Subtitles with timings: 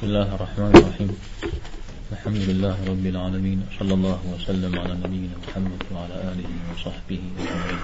[0.00, 1.10] بسم الله الرحمن الرحيم.
[2.12, 7.78] الحمد لله رب العالمين صلى الله وسلم على نبينا محمد وعلى آله وصحبه أجمعين.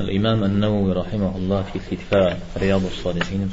[0.00, 3.50] الإمام النووي رحمه الله في كتاب رياض الصالحين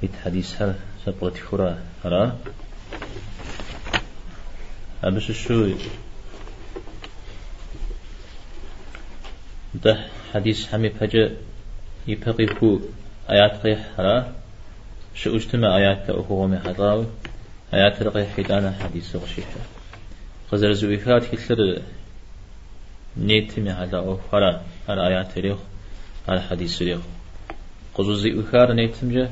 [0.00, 0.74] في حديث هل
[1.08, 2.36] سبغة فرا؟ را
[5.04, 5.74] أبس الشوي
[9.74, 9.96] ده
[10.34, 11.30] حديث حمي فجأة
[12.06, 12.78] يبقي هو
[13.30, 14.32] آيات قيح را
[15.14, 17.06] شو اجتمع آيات أخوة من حضاوي
[17.74, 19.60] آيات رقيح حيدانا حديث غشيحة.
[20.52, 21.82] قزر زويفات كثير
[23.16, 25.58] نيتمي على أخرى على آيات ريخ
[26.28, 27.00] على حديث ريخ.
[27.94, 29.30] قزر زويفات نيتم جه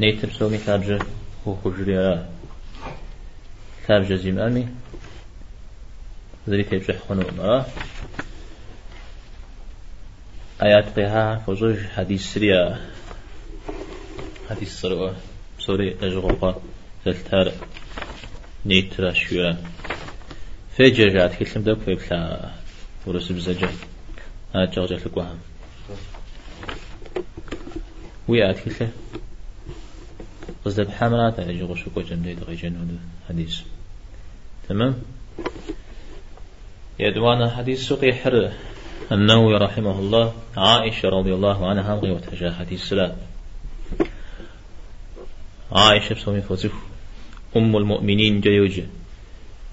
[0.00, 0.98] نيتم سومي كابجه
[1.46, 2.28] هو خجريا
[3.88, 4.68] كابجه زيم أمي
[6.48, 7.66] ذلك يبجح خنو مراه
[10.62, 12.80] آيات قيها فوزوج حديث سريا
[14.50, 15.10] حديث سروا
[15.58, 16.62] سوري أجغوقا
[17.04, 17.52] ثلثار
[18.66, 19.56] نيترا شويا
[20.78, 22.50] فجر جات كلم دوك في بلا
[23.06, 23.68] ورس بزجة
[24.54, 25.38] هاد جغجة لقوهم
[28.28, 28.90] ويأت كله
[30.64, 32.98] قصد بحملات على جغو شكو جمدي دغي جنود.
[33.28, 33.60] حديث.
[34.68, 34.94] تمام؟
[36.98, 38.52] يدوانا حديث سقي حر.
[39.12, 43.16] النووي رحمه الله عائشة رضي الله عنها غي وتجاه حديث السلام.
[45.72, 46.72] عائشة بسومي فوزف
[47.56, 48.80] أم المؤمنين جيوج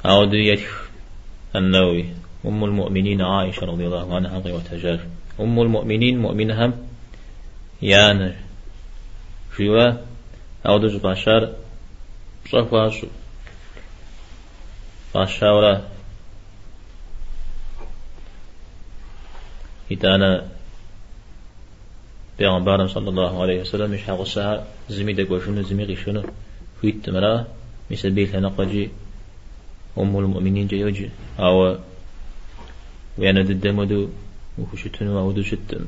[0.05, 0.59] عودية
[1.55, 2.05] النووي.
[2.45, 4.99] أم المؤمنين عائشة رضي الله عنها غي وتجاه
[5.39, 6.73] أم المؤمنين مؤمنهم
[7.81, 8.35] يان
[9.59, 9.91] جوا
[10.65, 11.53] عودج باشار
[12.51, 13.07] صفاسو
[15.15, 15.81] باشاورا
[19.91, 20.47] إتانا
[22.39, 26.23] بيغمبار صلى الله عليه وسلم مش حق الساعة زمي دقوا شنو زمي غشنو
[26.81, 27.47] فيت مرا
[27.91, 28.89] مسبيل هنقجي
[29.97, 31.09] أم المؤمنين جيوجي
[31.39, 31.77] أو
[33.17, 34.09] ويانا ددمدو
[34.57, 35.85] وخشتنو أو دو شتم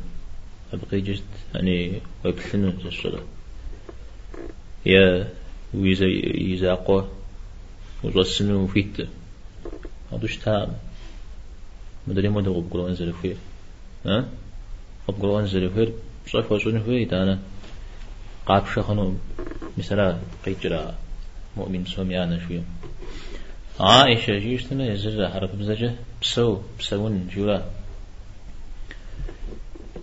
[0.74, 1.24] أبقي جست
[1.56, 3.24] يعني ويبلنو جسر
[4.86, 5.28] يا
[5.74, 6.06] ويزا
[6.52, 7.02] يزاقوا
[8.04, 9.08] وزوسنو فيت
[10.14, 10.70] أدوش تام
[12.08, 13.14] مدري مدري غبقلو أنزل
[14.06, 14.26] ها?
[15.10, 15.94] غبقلو أنزل فيه
[16.28, 17.40] صيف وصون فيه دانا
[18.46, 19.16] قاب شخنو
[19.78, 20.96] مثلا قيجرا
[21.58, 22.64] مؤمن سومي أنا شوية
[23.80, 27.58] عائشة جيشتنا يزرع حرف بزجة بسو بسون جوا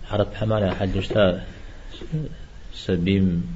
[0.09, 1.45] حرف حمالة حجشتا
[2.73, 3.55] سبيم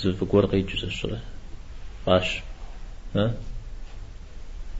[0.00, 1.20] زفقور قيجوز الصلاة
[2.06, 2.40] باش
[3.16, 3.34] ها؟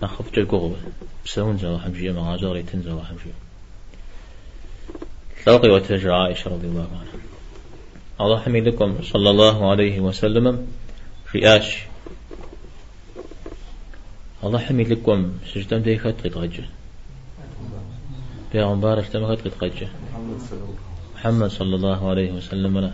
[0.03, 0.77] نخف جلقوه
[1.25, 3.46] بسون زوا حمجية مغازة غريتن زوا حمجية
[5.45, 7.17] تلقي وتجرى عائشة رضي الله عنها.
[8.21, 10.67] الله حميدكم صلى الله عليه وسلم
[11.35, 11.85] رئاش
[14.45, 14.91] الله حميد
[15.53, 16.65] سجدم دي خط قد غجة
[18.53, 19.89] بيغمبار اشتم خط قد غجة
[21.15, 22.93] محمد صلى الله عليه وسلم لا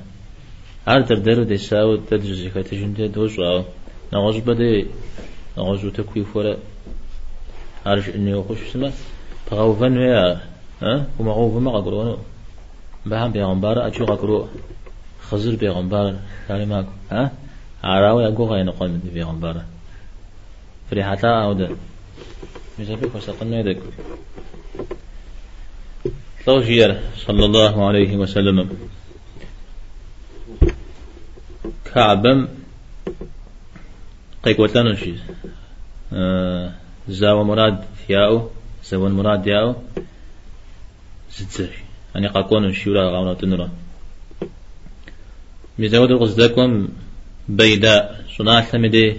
[0.87, 3.65] عرض درو دي ساو تدج زكاة جنده دوز راو
[4.13, 4.87] نغز بدي
[5.59, 6.57] نغزو تكوي فورا
[7.87, 8.91] عرش اني يخش سما
[9.47, 10.41] فغوفن ويا
[10.83, 12.19] ها؟ وما غوفن ما قدرونه
[13.07, 14.49] بهم بيغمبار أشو غكرو
[15.23, 16.15] خزر بيغمبار
[16.51, 17.33] يعني ما ها؟
[17.85, 19.63] عراو يقو غين قوم بيغمبار
[20.91, 21.69] فري حتى أو ده.
[22.79, 23.83] مزبي فسقنا يدك
[26.47, 28.79] توجير صلى الله عليه وسلم
[31.85, 32.49] كعبم
[34.45, 35.15] قيق وتلانو شي
[36.13, 36.73] آه
[37.09, 38.51] زاو مراد فياو
[38.85, 39.75] زاو مراد ياو
[41.31, 43.69] زتزري أني قاكون الشورى غاونا تنرى
[45.79, 46.89] مزود القصدكم
[47.49, 48.25] بيداء.
[48.39, 49.17] صناع ثمدي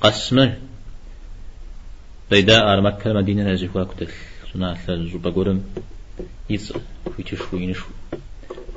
[0.00, 0.56] قسمة؟
[2.30, 4.08] بيداء على مكة مدينة نزيفوا كتل
[4.52, 5.64] صناع ثلزوبا قرم؟
[6.50, 6.72] يز
[7.16, 7.86] في شوي نشو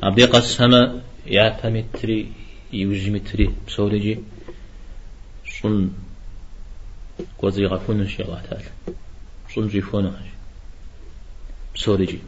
[0.03, 2.31] عبدي قسمة يا تمتري
[2.73, 4.19] يوجي متري بسولجي
[5.61, 5.89] صن
[7.37, 8.63] قوزي غفون إن الله تعالى
[9.55, 10.15] صن جيفون
[11.75, 12.19] بسولجي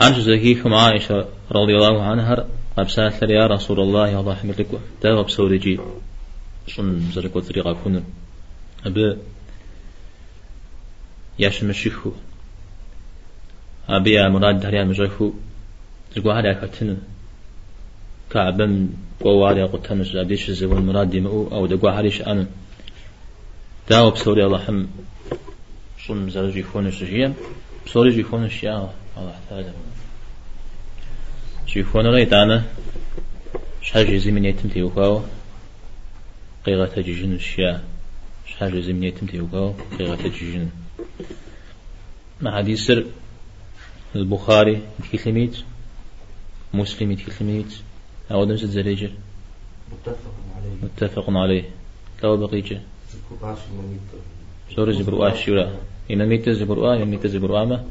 [0.00, 2.46] عن زكيكم عائشة رضي الله عنها
[2.78, 4.68] أبسات يا رسول الله الله حمد لك
[5.00, 5.80] تغب سورجي
[6.66, 8.04] شن زرق وطريقة كون
[8.86, 9.16] أبي
[11.38, 12.12] ياش مشيخو.
[13.88, 15.32] أبي يا مراد دهريان مجيخو.
[16.14, 16.96] تقوى هذا كتن
[18.30, 18.88] كعبم
[19.20, 22.46] قواري قتنش أبيش الزبون مراد دمو أو دقوى هريش أنا
[23.90, 24.86] داوب سوري الله حم
[25.98, 27.34] شن زرجي فونش جيم
[27.86, 29.72] سوري جي فونش الله تعالى.
[31.72, 32.64] شيفون رأيت أنا
[33.82, 35.22] شحال جزي من يتم تيوكاو
[36.66, 37.82] قيغة تجيجن الشيا
[38.46, 40.68] شحال جزي من يتم تيوكاو قيغة تجيجن
[42.40, 42.92] مع حديث
[44.16, 44.82] البخاري
[45.12, 45.56] تكلميت
[46.74, 47.72] مسلم تكلميت
[48.30, 49.10] أو دمس الزريجر
[49.92, 50.74] متفق عليه.
[50.82, 51.64] متفق عليه.
[52.22, 52.80] لو بقيجة.
[54.76, 55.72] سورة زبروا الشورى
[56.10, 57.84] إن ميت زبروا إن ميت زبروا ما.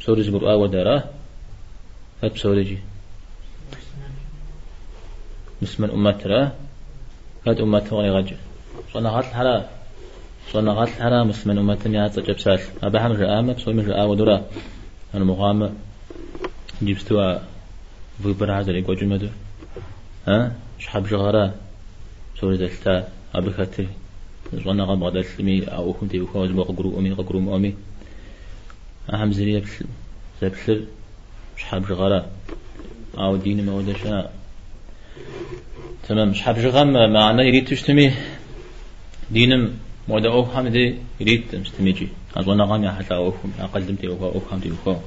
[0.00, 1.04] سورة زبروا ودارا.
[2.22, 2.78] هات سورة جي
[5.64, 6.52] مسمن أمات را
[7.46, 8.30] هات أمات غني غج
[8.92, 9.56] صنع غات الحرا
[10.52, 14.36] صنع غات الحرا مسمن أمات نيا تجب سال أبا هم رآمة بسوي من رآ ودورا.
[15.14, 15.74] أنا مقام
[16.82, 17.38] جبستوا
[18.22, 19.28] في برا اللي جمدو.
[20.28, 21.54] ها؟ شحب جغارا.
[22.40, 23.08] سورة دلتا.
[23.34, 23.86] أبي خاتي.
[24.52, 27.74] زوانا غاب غدا سلمي أو كنت يوكا زبا قرو أمي قرو أمي
[29.12, 29.86] أهم زريا بسل
[30.42, 30.84] زبسل
[31.56, 32.26] شحب جغارا.
[33.18, 34.43] أو دين ما ودشا.
[36.08, 38.12] تمام شحب جغام معنا يريد تشتمي.
[39.30, 39.72] دينم
[40.08, 44.72] مودا أوهم دي يريد تشتميجي أزوانا غام يا حتى أوهم أقدم تي أوها أوهم تي
[44.86, 45.00] أوها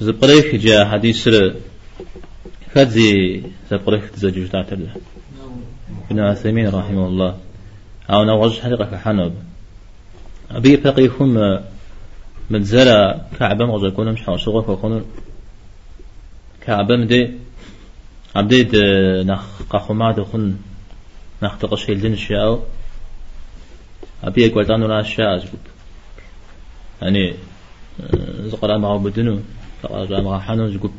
[0.00, 1.28] زبريك جاء حديث
[2.74, 4.86] خذي زبريك تزجوج تعتل
[6.10, 7.36] ابن عثيمين رحمه الله.
[8.10, 9.34] أو نوجه حلقة حنب.
[10.50, 11.60] أبي فقيهم
[12.50, 15.04] متزرع مغزى يكون مش حوصغة فكون
[16.66, 17.30] كعبة مدي
[18.36, 18.68] عبدي
[19.22, 20.56] نخ قخما دخن
[21.42, 22.62] نخ تقشيل دين الشيء
[24.24, 25.64] أبي يقول تانو لا أزبط
[27.02, 27.34] يعني
[28.50, 29.40] زقرا ما بدنو
[29.84, 30.94] زقرا ما حنو زقب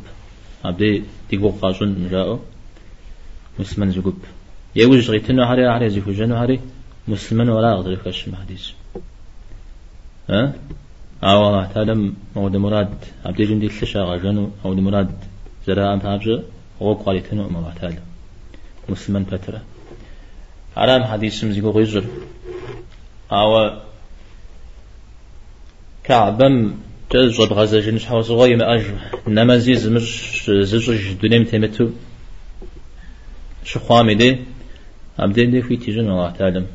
[0.65, 2.39] عبدي تيقو قاشون جاءو
[3.59, 4.17] مسلمان زقب
[4.75, 6.59] يوجد غيتنو هاري هاري زيفو جنو هاري.
[7.07, 8.69] مسلمان ولا أغدر فكش محديث
[10.29, 10.53] ها؟
[11.23, 12.95] أو الله تعالى مود مراد
[13.25, 15.11] عبد جندي الشاشة غجنو أو مراد
[15.67, 16.43] زراعة تابجة
[16.81, 18.01] غوب قالتنو ما الله تعالى
[18.89, 19.61] مسلمان فترة
[20.77, 22.05] عرام حديث سمزيقو غيزر.
[23.31, 23.79] أو
[26.03, 26.73] كعبم
[27.11, 28.83] جزء غزة جنش حوص غاية ما أج
[29.27, 30.05] نمازي مش
[30.49, 31.89] زوج دنيم تمتو
[33.63, 34.37] شخوامي دي
[35.19, 36.65] عبدين دي في تيجن الله تعالى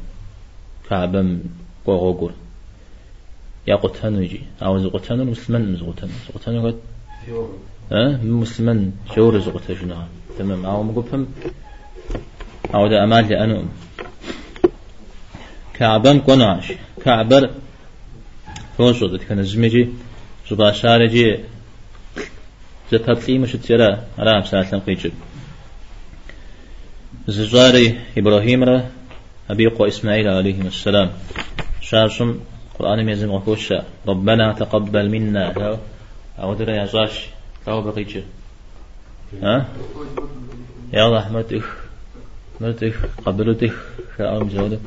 [0.89, 1.41] كعبم
[1.87, 2.33] قوغوغور
[3.67, 4.41] يا قتانو يجي.
[4.63, 6.79] أو زقتانو مسلمان مزقتانو زقتانو قد
[7.91, 9.97] مسلمان شور زقتانو
[10.39, 10.67] تمام.
[10.67, 11.27] أو مقفهم
[12.75, 13.65] أو ده أمال لأنو
[15.75, 16.73] كعبم قناش
[17.05, 17.51] كعبر
[18.79, 19.89] فوش وضد كان الزمجي
[20.51, 21.39] زبا شارجي
[22.93, 25.13] زتبقي مش تيرا رام ساتلم قيجب
[27.29, 28.91] زجاري إبراهيم را
[29.51, 31.11] أبي قو إسماعيل عليه السلام.
[31.81, 32.41] شاشم
[32.79, 35.79] قرآن ميزم غفوشا ربنا تقبل منا.
[36.39, 37.27] أو درا يا جاش
[37.69, 38.25] أو بقيجب
[39.43, 39.69] ها؟
[40.93, 41.65] يا أحمد إخ
[42.61, 42.95] مرتك
[43.27, 43.73] قبلتك
[44.19, 44.79] شاء زودة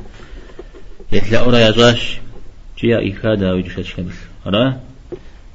[1.12, 2.20] يتلاقوا يا جاش
[2.78, 4.14] جيا إكادا ويجوش شمس.
[4.46, 4.80] را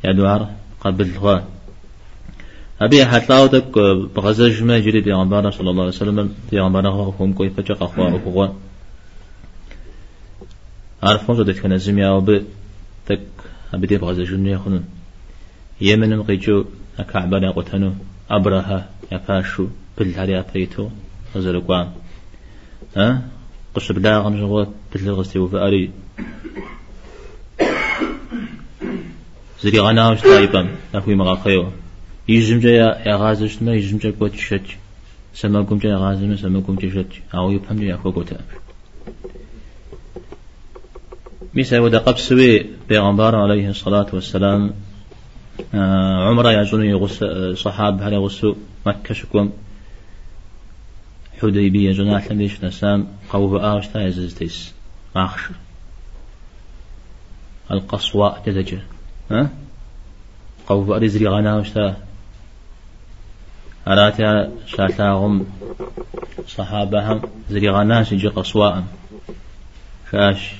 [0.03, 0.50] يا دوار
[0.81, 1.44] قبل غا
[2.81, 3.80] أبي حتلاوتك
[4.15, 6.35] بغزج ما جري بيغمبارنا صلى الله عليه وسلم.
[6.51, 8.56] بيغمبارنا هو هم كوي فجأة أخوة أخوة
[11.03, 12.44] عارفون زودت كان زميا وب
[13.06, 13.21] تك
[13.73, 14.85] أبدي بغزج ما يخنون
[15.81, 16.66] يمن مقيجو
[16.99, 17.94] أكعبان يقتنو
[18.31, 20.89] أبرها يفاشو بالهاري أبيتو
[21.35, 21.87] غزلقوان
[22.97, 23.21] ها؟
[23.75, 25.92] قش بلا غنجوات بالغستي وفاري
[29.61, 31.66] زري غنا وش تايبم أخوي مغاقيو.
[32.27, 34.68] يجم جايا يا غازش ما يجم قوت شج
[35.33, 37.13] سما قوم جاي غازم سما قوم جاي شج.
[37.33, 38.33] أو يفهم جاي أخو قوت
[41.54, 44.73] ميسا ودا قب سوي بيغمبار عليه الصلاة والسلام.
[46.28, 47.23] عمره يجون يغس
[47.59, 49.54] صحاب هل يغسو مكة شكوم
[51.42, 54.73] حديبية جناح ليش نسام قوه آوش تايزز تيس.
[55.16, 55.42] آخش
[57.71, 58.81] القصواء تزجر
[59.31, 59.49] ها؟
[60.68, 61.97] قوه أرزري غناوش تا
[63.87, 65.45] أراتها شاتاهم
[66.47, 68.83] صحابهم زري غناش يجي قصواء.
[70.11, 70.52] شاش.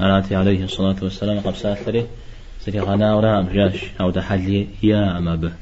[0.00, 2.06] أراتي عليه الصلاة والسلام قبل ساتري
[2.66, 5.52] زري غنا ولا جاش أو دحلي يا أما به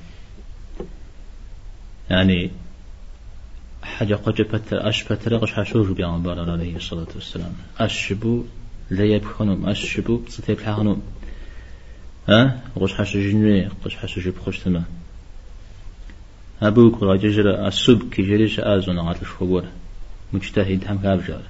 [2.10, 2.50] يعني
[3.82, 7.52] حاجة قد بتر أش بتر قش حشوش بار عليه الصلاة والسلام.
[7.78, 8.44] أشبو
[8.90, 11.02] لا يبخنم أشبو ستيب حانم
[12.28, 14.84] ها؟ قش حش جنوي قش حش جب خوش تما
[16.62, 19.64] أبوك راجع جرا السب كي جريش أزون عطش خبور
[20.32, 21.42] مجتهد هم كابجار.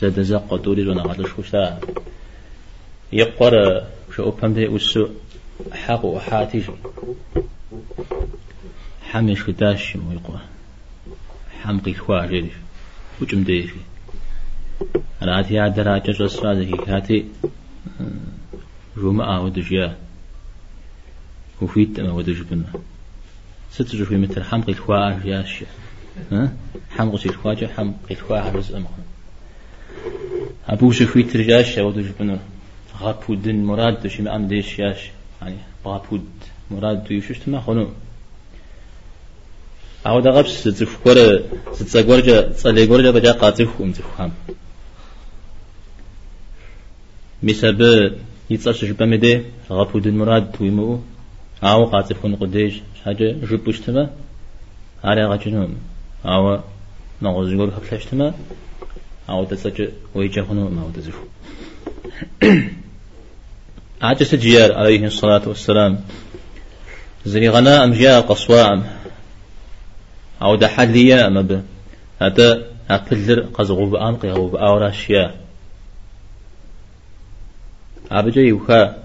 [0.00, 1.80] زاد زق قطوري زون خوش تا
[3.12, 3.86] يقرأ
[4.16, 5.08] شو أفهم ده وسو
[5.72, 6.62] حق وحاتي
[9.02, 10.40] حمش كداش مو يقرأ
[11.62, 12.44] حمقي خواجه
[13.20, 13.80] وجم ديفي
[15.22, 17.24] أنا أتي على دراجة رسالة ذي كاتي.
[18.96, 19.96] جمعة ودجيا.
[21.62, 22.72] وفيت ما ودج بنا.
[23.72, 25.64] ستجو في مثل حمقي الخواج ياش
[26.32, 26.52] ها؟
[26.90, 28.82] حمقي الخواج حمقي الخواج رزق
[30.68, 32.06] أبو شفوي ترجاش ودج
[33.00, 35.10] بنا غابود مراد ما أم ديش ياش
[35.42, 36.28] يعني غابود
[36.70, 37.88] مراد يشوش تما خنو
[40.06, 41.42] أو ده غبس تفكر
[41.78, 44.32] تتسجورجا تسالجورجا بجا قاتف وم تفهم
[47.42, 48.16] مسبب
[48.50, 51.00] يتصش بمده غابود مراد ويمو
[51.62, 54.10] أو قاتف كن قديش حاجة جبوش تما
[55.04, 55.74] على غجنهم
[56.24, 56.60] أو
[57.22, 58.34] نغوز يقول خبلاش تما
[59.28, 61.24] أو تسجى ويجا خنو ما هو تزفو
[64.02, 66.00] عجس جيار عليه الصلاة والسلام.
[67.26, 68.82] زري غناء أمجاء قصواعم
[70.42, 71.62] أو دا حليا أما ب
[72.22, 75.34] هذا أبلر قزغوب أنقي غوب أوراشيا
[78.10, 78.96] أبجا يوخا.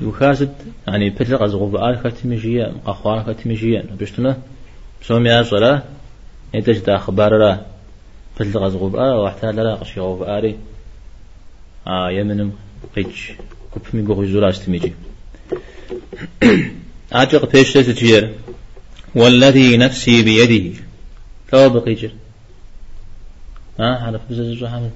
[0.00, 0.54] يوخازد
[0.86, 4.38] يعني بلر قزغوب آل ختمجيا أخوان ختمجيا بشتنا
[5.02, 5.82] سومي أصلا
[6.54, 7.66] يدج دا أخبار را.
[8.40, 9.46] بلر قزغوب آل وحتى
[9.80, 10.56] قشي غوب آلي
[11.86, 12.52] آه يمنم
[12.96, 13.30] قيج
[13.74, 14.92] كوب مي غوغي زولا استميجي
[17.14, 18.34] أعجق بيش تجير
[19.14, 20.80] والذي نفسي بيده
[21.50, 22.10] كوا بقيجر
[23.80, 24.90] ها حرف بزز حامد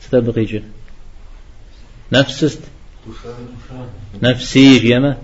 [0.00, 0.62] ستا بقيجر
[2.12, 2.60] نفسست
[4.22, 5.16] نفسي جيما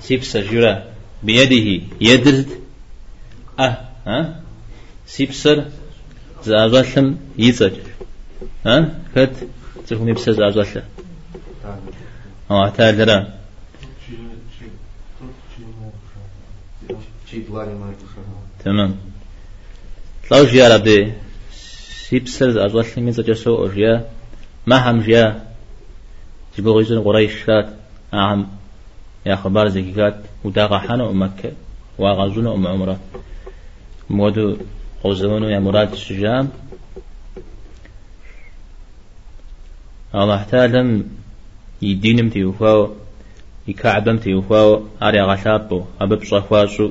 [0.00, 0.84] سيبسا جرا
[1.22, 2.48] بيده يدرد
[3.60, 4.42] أه ها
[5.06, 5.64] سيبسر
[6.44, 7.76] زازلم يزج
[8.66, 9.36] ها كت
[9.88, 10.82] تكون يبسر زازلم
[12.50, 13.26] أو تعالى
[18.64, 18.96] تمام.
[20.32, 21.12] لو جيا ربي
[23.66, 24.08] أجيا
[24.66, 25.46] ما هم جيا
[26.58, 27.68] جبو غيزن قريشات
[28.14, 28.48] أهم
[29.26, 31.52] يا خبر زكيات وداغا حنا ومكة
[31.98, 32.98] وغزونا أم عمره
[34.10, 34.56] مودو
[35.04, 36.50] قوزونو يا مراد الشجام
[40.14, 41.04] الله تعالى
[41.82, 42.90] يدينم تيوفاو
[43.68, 46.90] يكعبم تيوفاو أري غشابو أبب صفواسو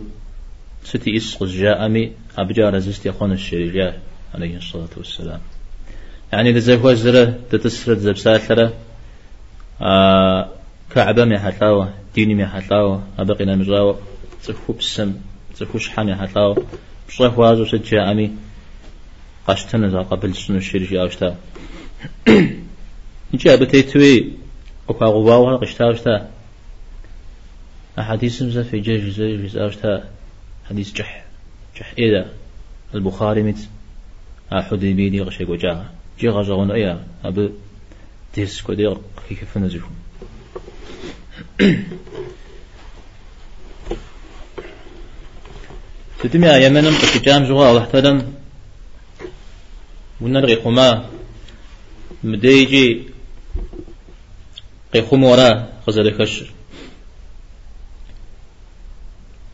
[0.84, 3.94] ستي إس جاءمي أبجا رزست يخون الشريجة
[4.36, 5.40] عليه الصلاة والسلام.
[6.34, 8.74] يعني إذا هو زرة تتسرد زبسالة
[9.82, 10.50] آه
[10.96, 14.00] كعبة مي حتلاوة ديني مي حتلاوة أبقينا مزاوة
[14.44, 15.14] تفو بسم
[15.60, 16.66] تفو شحان مي حتلاوة
[17.10, 18.32] بصيح وازو ست جاءمي
[19.48, 21.36] قاشتنا ذا قبل سنو الشريجة أوشتا
[23.34, 24.32] نجي أبتيتوي
[24.92, 26.30] أكوا غواوها قشتا أوشتا
[28.00, 30.10] أحاديث مزا في جيش زي جزء أوشتا
[30.70, 31.26] حديث جح
[31.78, 32.34] جح إذا
[32.96, 33.58] البخاري مت
[34.52, 37.04] حديبي دي غشي وجاها جي غزغون أيا.
[37.24, 37.52] أب
[38.34, 38.96] تيس كودي
[39.30, 39.96] كيف نزلهم
[46.20, 48.34] تتمي يمنم قتجام جوا الله تدم.
[50.22, 51.06] ونرغي خما.
[52.24, 53.02] مديجي
[54.94, 55.50] قيخم ورا
[55.88, 56.48] غزل كشر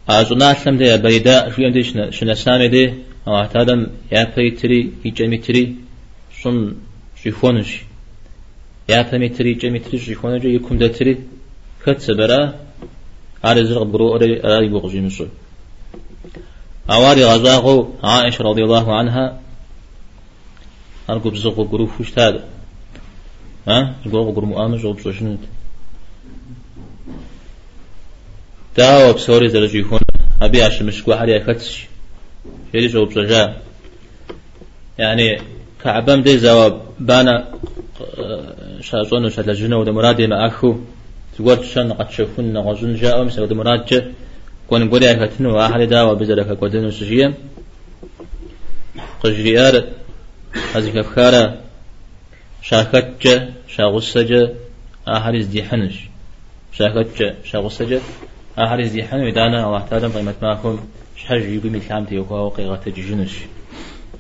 [0.10, 1.84] أزنا أسلم دي بيداء شو يمدي
[2.36, 2.84] سامي دي
[3.28, 5.64] أو اعتادم يا بيتري يجمي تري
[6.40, 6.76] شن
[7.24, 7.72] شيفونش
[8.90, 11.14] يا بيمي تري يجمي تري شيفونش يكون ده تري
[11.84, 12.42] كت سبرا
[13.44, 15.28] على زرق برو أري أري بغجي مصر
[16.90, 19.26] أواري غزاغو عائشة رضي الله عنها
[21.10, 22.44] أرجو بزغو جروف وش هذا
[23.68, 25.38] ها؟ جروف جروف مؤامن جروف شنو؟
[28.78, 30.00] داوا بسوري درجي هنا
[30.42, 31.88] أبي عشان مشكو حري أكتش
[32.74, 33.58] يلي شو بسجا
[34.98, 35.42] يعني
[35.84, 37.48] كعبام دي زواب بانا
[38.82, 40.76] شازون وشات لجنة وده مرادي ما أخو.
[41.38, 44.14] تقول شان قد شوفون غزون جاء مثل وده مراد جا
[44.70, 47.34] كون قولي أكتن وآحد داوا بزرك قدن وسجيا
[49.24, 49.84] قجريار
[50.74, 51.58] هذه كفكارة
[52.62, 54.56] شاكت جا شاغس جا
[55.08, 55.98] آحد ازديحنش
[56.72, 58.02] شاكت جا شاغس جا
[58.60, 60.80] أحرز دي حنو دانا الله تعالى قيمة معكم
[61.16, 63.36] شحج يقول من الحام تيوكا وقيغة تجنش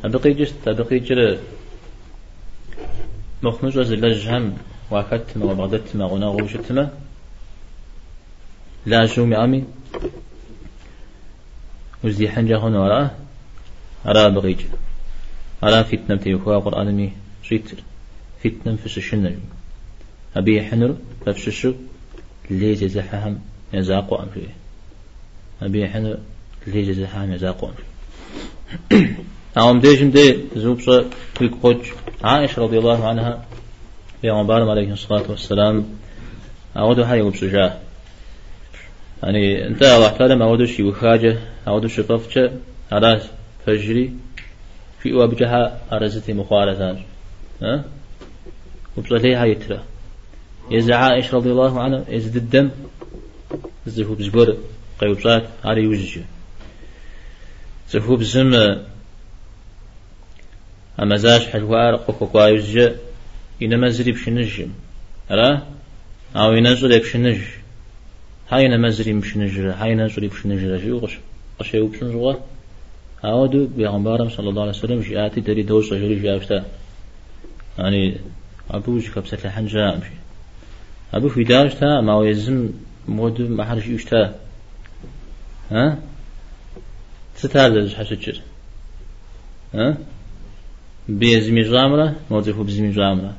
[0.05, 1.37] أبقي جست أبقي جر
[3.43, 4.57] مخنوج وزل لجهم
[4.91, 6.89] وكت ما وبغدت ما غنا غوشت ما
[8.85, 9.63] لا شو مي
[12.03, 13.11] وزي حنجا هنا وراه
[14.05, 14.71] أرى بقي جر
[15.63, 17.13] أرى فتنة تيوكا قرآن مي
[17.43, 17.77] شيتر
[18.43, 19.35] فتنة في الشنة
[20.35, 21.73] أبي حنر فبششو
[22.49, 23.39] ليج زحهم
[23.73, 24.49] يزاقو أمري
[25.61, 26.17] أبي حنر
[26.67, 27.85] ليج زحهم يزاقو أمري
[29.57, 31.81] أوم ديجم دي زوبصة كيك قج
[32.23, 33.45] عائشة رضي الله عنها
[34.21, 35.85] في عمبار عليه الصلاة والسلام
[36.77, 37.77] أودو هاي وبسجاه
[39.23, 42.51] يعني أنت الله تعالى أودو شي وخاجة أودو شطفشة
[42.91, 43.21] على
[43.65, 44.13] فجري
[44.99, 47.03] في وابجها أرزتي مخالفان
[47.61, 47.96] ها؟ وبصلي
[49.11, 49.83] هاي ترى.
[50.71, 52.69] يز عائشة رضي الله عنها يزد الدم.
[53.87, 54.57] زهو بزقور
[54.99, 56.21] قيوبصات على يوجه
[57.91, 58.53] زهو بزم
[60.99, 62.95] أما زاش حلوار قوكو يوجه
[63.61, 64.69] إنما زري بشنجم
[65.31, 65.63] ألا
[66.35, 67.41] أو ينزل بشنج
[68.49, 71.17] هاي نمزري بشنجر هاي نزل بشنجر شو قش
[71.59, 72.33] قش يوبشنجوا
[73.25, 76.65] أودو بيغمبارم صلى الله عليه وسلم جاءتي دري دوس جري جاءفتا
[77.79, 78.17] يعني
[78.71, 80.11] أبوش كبسة الحنجة أمشي
[81.13, 82.69] أبو في دارشتا ما ويزم
[83.07, 84.35] مود ما حرش يشتا
[85.71, 85.97] ها
[87.35, 88.41] ستار درج حشتشر
[89.73, 89.97] ها
[91.09, 93.35] بيزمي جامرة موظفه بزمي جامرة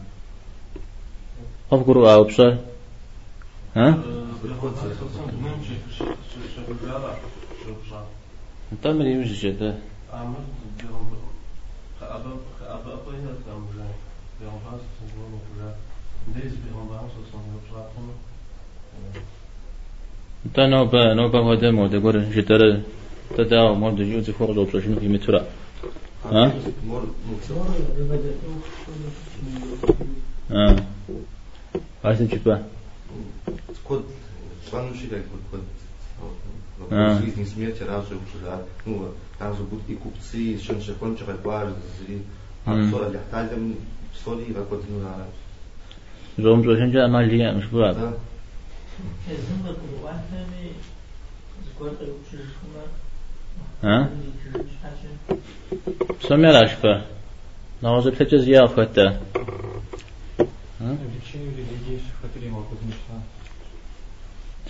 [1.73, 2.56] أفكروا أو بصر
[3.76, 3.99] ها
[8.82, 9.78] تمر يوجد جدا
[20.53, 22.81] تا نوبة نوبة هذا مود يقول جدار
[23.38, 25.45] تدا مود يوجد فوق لو شنو في مترا
[26.25, 26.53] ها
[30.51, 30.75] ها
[32.03, 32.63] عايز تشوفه
[33.83, 34.05] Код,
[34.69, 35.62] звънуши как код.
[36.89, 37.19] А.
[37.22, 42.22] Жизни смерти разу уже, ну, разу будут и купцы, шон шефон чакальбар, зри,
[42.65, 42.88] Мм.
[42.88, 43.77] а соли яхталем, соли
[44.14, 45.26] storiva continuare.
[46.34, 47.98] Domnul ajunge la Malia, în școală.
[47.98, 48.12] Da.
[49.32, 50.70] Ezâmbă cu oameni,
[51.75, 52.36] zgoartă cu ce
[53.80, 54.08] A?
[56.18, 57.02] Co miałaś pe?
[57.82, 59.18] No może przecież ja ochotę.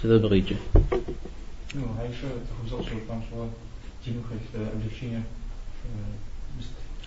[0.02, 0.56] Co to wyjdzie?
[1.74, 3.46] No, a jeszcze to chciał, żeby pan szła
[4.02, 5.22] w obliczeniem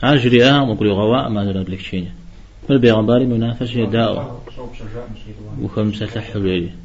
[0.04, 2.08] أجري أه مقول غواء ما درد لك شيء
[2.68, 4.42] فالبيغمباري منافس يداء
[5.62, 6.76] وخمسة حلوية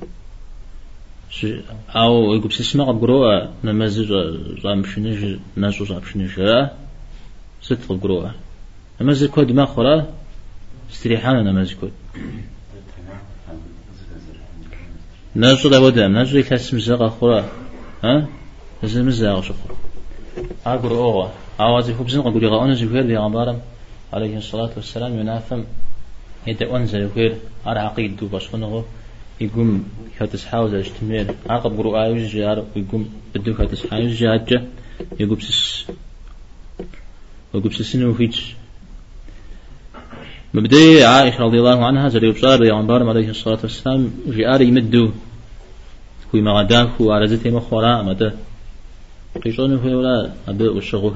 [1.91, 4.13] أو يقول سسمع قروة نمازج
[4.63, 6.31] زامشنج نازو زامشنج
[7.63, 8.35] ست قبروة
[9.01, 10.07] نمازي كود ما خرى
[10.91, 11.93] استريحانا نمازي كود
[15.35, 17.45] نازو دا ودام نازو يكاسم زاغ خرى
[18.05, 18.29] ها
[18.83, 19.77] نازو مزاغ شخرا
[20.67, 21.29] أقرؤوا
[21.61, 23.59] أوه أوازي خبزن أقول يغاونا زفير بيغمبارم
[24.13, 25.65] عليه الصلاة والسلام ينافم
[26.47, 28.85] يدعون زفير على عقيد دو باشخنغو
[29.41, 29.89] يقوم
[30.19, 32.65] كاتس حاوز اجتمير عقب قرؤ آيوز جار.
[32.77, 34.63] ويقوم بدو كاتس حاوز جاجة
[35.21, 35.87] يقوم سس
[37.55, 38.41] ويقوم سسنو فيج
[40.55, 44.11] مبدئي عائشة رضي الله عنها زري بصار يا عمبار عليه الصلاة والسلام.
[44.27, 45.11] جار يمدو
[46.33, 48.31] كوي ما غداك وعلى زيتي مخورا مدى
[49.45, 51.11] قيشون هو ولا أبي وشغو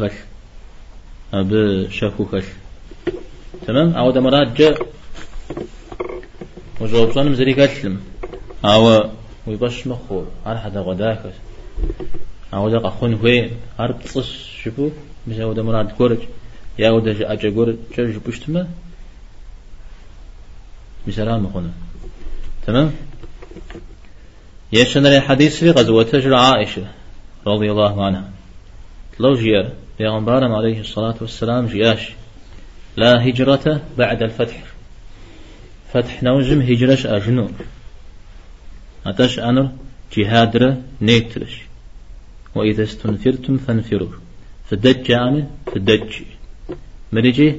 [1.30, 2.44] كش أبي شافو كش
[3.66, 4.86] تمام عود مرات جاء
[6.80, 8.00] وجواب صنم زري كتلم
[8.64, 9.10] أو
[9.46, 11.32] ويبش مخو على حدا غداك.
[12.54, 14.90] أو دق أخون هوي هرب تصش شبو
[15.28, 16.18] مش أو ده مراد كورج.
[16.78, 17.76] يا أو ده أجا كورج.
[17.96, 18.68] شو بشتما
[21.08, 21.70] بسلام مخونا
[22.66, 22.92] تمام؟
[24.72, 26.86] يشن الحديث في غزوة عائشة
[27.46, 28.30] رضي الله عنها.
[29.20, 32.12] لو جيا بيغمبار عليه الصلاة والسلام جياش
[32.96, 34.62] لا هجرة بعد الفتح.
[35.92, 37.50] فتح نوزم هجرش أجنور
[39.06, 39.70] أتش أنر
[40.16, 41.60] جهادر نيترش
[42.54, 44.08] وإذا استنفرتم فانفروا
[44.70, 46.12] فدج عامل فدج.
[47.12, 47.56] مرجي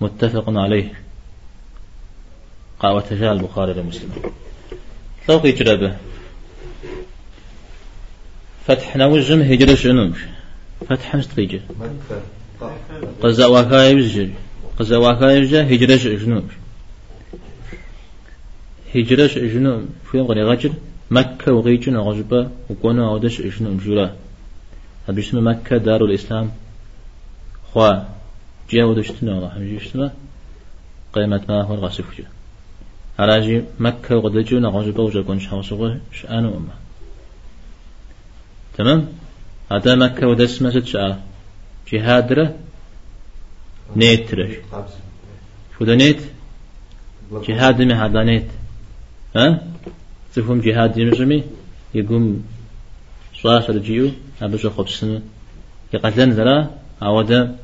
[0.00, 0.92] متفق عليه
[2.80, 4.12] قاوة جاء البخاري لمسلم
[5.28, 5.96] لو هجرة
[8.66, 10.33] فتح نوزم هجرش أنوش.
[10.88, 11.60] فتح مستقيجة
[13.22, 14.30] قزا واكا يوزج
[14.78, 16.52] قزا واكا يوزج هجرش أجنوش
[18.94, 20.72] هجرش إجنو في غني غجر
[21.10, 24.16] مكة وغيجن غجبة وكونا عودش إجنو جورا.
[25.08, 26.50] باسم مكة؟ دار الإسلام.
[27.72, 27.92] خوا.
[28.70, 30.12] جاء ودشتنا الله حمجيشتنا
[31.12, 32.24] قيمة ما هو الغاسف جا
[33.18, 36.74] عراجي مكة وغدجونا غجبة وجاكون شحوصغة شأن أمة.
[38.78, 39.08] تمام؟
[39.74, 41.22] هذا مكة ودس مسجد شاء
[41.92, 42.54] جهادرة
[43.96, 44.92] نيترش قابس
[45.78, 46.20] شو ده نيت؟
[47.48, 48.50] جهاد ما هذا نيت.
[49.36, 49.62] ها؟
[50.34, 51.42] تفهم جهاد يمزمي
[51.94, 52.44] يقوم
[53.42, 54.10] صاص رجيو
[54.42, 55.22] أبشر خبسنا
[55.94, 56.70] يقتلن ذرا؟
[57.02, 57.56] عودا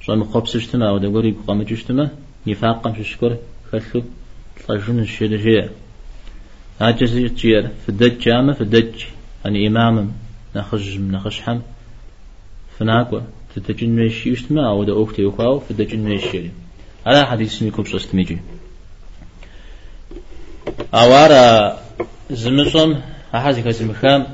[0.00, 2.08] شو مخبسشتما عودا قولي قام جشتما
[2.46, 3.36] يفاقم شكر
[3.72, 4.02] خلو
[4.68, 5.70] طجن الشيء
[6.80, 9.04] عجز يتجير في الدج جامة في الدج.
[9.44, 10.12] يعني إمام
[10.56, 11.60] نخش نخش حم
[12.78, 13.20] فناقوا
[13.54, 16.50] تتجن ميشي يشتما أو دا أوكتي يخاو في الدج ميشي
[17.06, 18.38] على حديث ميكوب سستميجي
[20.94, 21.78] أوارا
[22.30, 23.00] زمصم
[23.34, 24.26] أحد كاسم خام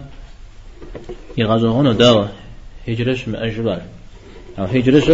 [1.38, 2.26] يغازوهون داوا
[2.88, 3.83] هجرش مأجبار
[4.59, 5.11] أو هجرش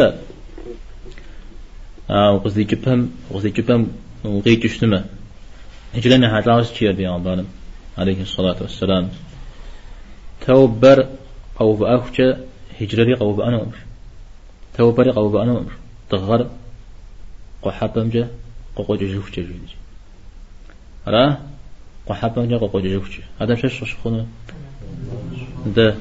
[2.11, 3.89] أو قصدي جبهم قصدي جبهم
[4.25, 5.05] وغيت يشتما
[5.95, 7.47] هجرنا هاتلاوس تشير بيان
[7.99, 9.11] عليه الصلاة والسلام
[10.47, 11.07] توبر
[11.61, 12.35] أو بأخشى
[12.81, 13.79] هجري أو بأنا أمر
[14.79, 15.73] توبر أو بأنا أمر
[16.11, 16.47] تغر
[17.63, 18.29] قحبم جا
[18.77, 19.71] قوقو جوف جا جوج
[21.07, 21.37] را
[22.07, 24.27] قحبم جا قوقو جوف جا هذا شش شخونه
[25.77, 25.97] ده.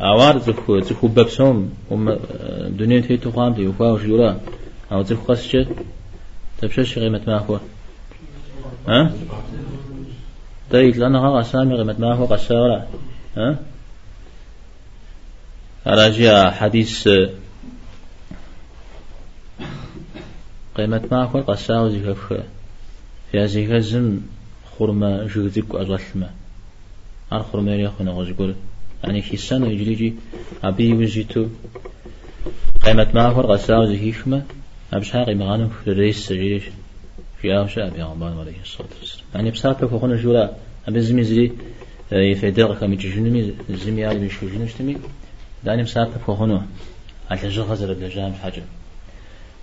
[0.00, 1.70] عوار زخو زخو ببسوم.
[1.90, 2.18] وم
[2.78, 4.40] دنيا تي تقام دي وفاو جورا
[4.92, 5.56] أو زخو قصش
[6.58, 7.60] تبشش قيمة ما هو؟
[8.88, 9.12] ها؟
[10.70, 12.88] طيب لأن هذا أسامي قيمة ما هو قصارة
[13.36, 13.58] ها؟
[15.86, 17.08] راجع حديث
[20.76, 22.32] قيمة ما أكون قصاو زيكف
[23.32, 24.20] في هذه زم
[24.78, 26.30] خرما جوزيك أزلما
[27.32, 28.54] أر خرما يخون غزقول
[29.04, 30.14] يعني السنة يجريجي
[30.64, 31.46] أبي وجيتو
[32.84, 34.42] قيمة ما أكون قصاو زيكفما
[34.92, 36.62] أبشها قيمة غانم في الرئيس سجيش
[37.42, 39.24] في أوشاء أبي غنبان عليه الصلاة والسلام.
[39.34, 40.52] يعني بسابك وخونا جولا
[40.88, 41.52] أبي زمي زري
[42.12, 44.96] يفيدر كم يجنمي زمي على بيشو جنشتمي
[45.64, 46.66] داني مسابك وخونا
[47.30, 48.62] على جغزر بلجام حاجة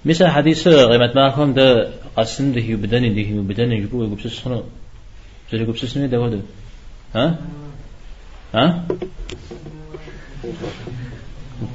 [0.06, 4.64] مثل حديث قيمة معكم ده قسم ده بدن ده بدن يجبو يجب سسخنو
[5.52, 6.40] زي يجب سسخنو ده وده
[7.16, 7.38] ها؟
[8.56, 8.86] ها؟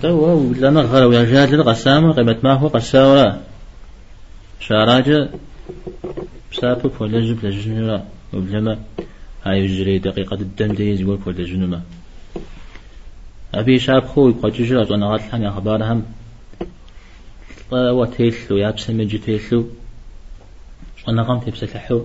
[0.02, 3.40] تو لنا غير ويا جاد القسامة قيمة ما هو قساورة
[4.60, 5.28] شاراجة
[6.52, 8.78] بسابك ولا جب لجنورا وبلما
[9.44, 11.83] هاي يجري دقيقة الدم دي يقول ولا جنوما
[13.54, 16.04] أبي شاب خوي قد جرى أنا غاتل حني أخبارهم
[17.72, 19.66] وتيلو يا بسمجي تيلو
[21.09, 22.02] أنا قام تبسلحو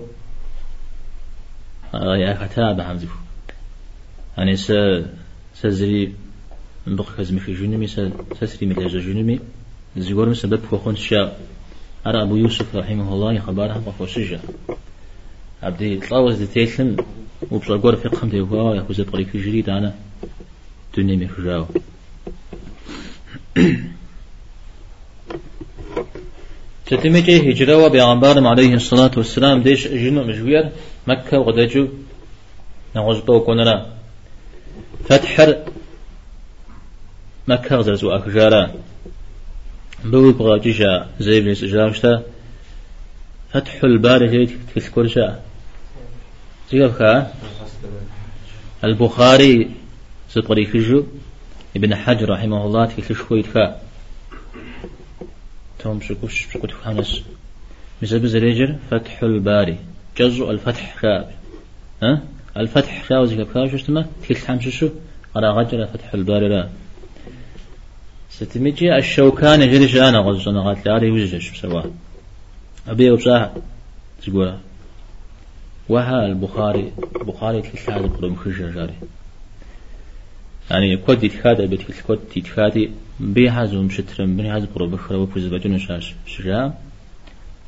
[1.94, 3.08] يا كتاب حمزف
[4.38, 4.72] يعني س
[5.54, 6.14] سزري
[6.86, 8.00] بقى كزمي في جنمي س
[8.40, 9.40] سسري مثل جنمي
[9.96, 11.40] زيور مسبب فخون شاء
[12.06, 14.40] أرى أبو يوسف رحمه الله يخبرها بخوشجة
[15.62, 16.96] عبدي طاوز تيلم
[17.50, 19.94] وبصقور في قم ديوها يا خوزة طريق جريد أنا
[20.96, 21.66] دنيا مخجاو
[26.86, 30.70] تتمجي هجرة وبيغمبار عليه الصلاة والسلام ديش جنو مجوير
[31.06, 31.88] مكة وغدجو
[32.96, 33.86] نغزبو كوننا
[35.08, 35.56] فتحر
[37.48, 38.70] مكة غزرزو أكجارا.
[40.04, 42.22] بو بغا جيشا زي بن سجرامشتا
[43.52, 45.40] فتح الباري هيك تذكرشا
[46.70, 47.32] زيغبكا
[48.84, 49.70] البخاري
[50.28, 51.04] سطري فيجو.
[51.76, 53.80] ابن حجر رحمه الله تكلش خويتكا
[55.78, 57.22] توم شكوش شكوت خانس
[58.02, 59.78] مثل بزريجر فتح الباري.
[60.16, 61.30] جزء الفتح خاب
[62.02, 62.22] ها؟
[62.56, 64.88] الفتح خاب زي كاب شو اسمه؟ تكلت حمش شو
[65.36, 66.68] على غجر فتح الباري لا.
[68.30, 71.82] ستمجي الشوكان جريش أنا غز أنا قالت لي وجهش بسوا
[72.88, 73.50] أبي وبصاح
[74.22, 74.58] تقول
[75.90, 76.92] وها البخاري
[77.26, 78.90] بخاري هذا قرم خجر
[80.70, 85.78] يعني كود يتخاد بيت كود يتخادي بيها زوم شترم بني هذا قرب بخرة وفوز بجن
[85.78, 86.72] شاش شجاع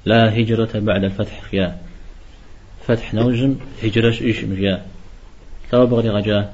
[0.04, 1.78] لا هجرة بعد الفتح خيا.
[2.87, 4.82] فتح نوجم هجرش إيش مجيا.
[5.72, 6.52] لا بغري غجا.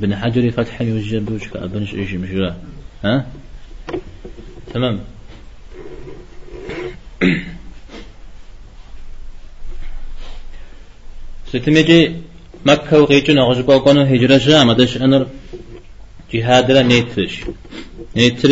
[0.00, 2.56] بن حجر فتح يوجه بوجك أبنش إيش مجيا.
[3.04, 3.26] ها؟
[4.74, 5.00] تمام.
[11.52, 12.00] ستمجي
[12.66, 15.26] مكة وقيتنا غزبا قانو هجرة جاء مدش أنر
[16.32, 17.34] جهاد لا نيترش
[18.16, 18.50] نيتر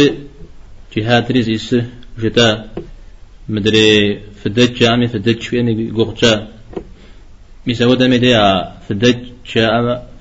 [0.97, 1.77] جهاد ريز إس
[2.23, 2.49] جدا
[3.49, 6.33] مدري فدج جامي فدج شويني قوغجا
[7.67, 8.45] ميسا ودا مديا
[8.89, 9.19] فدج
[9.53, 9.75] جاء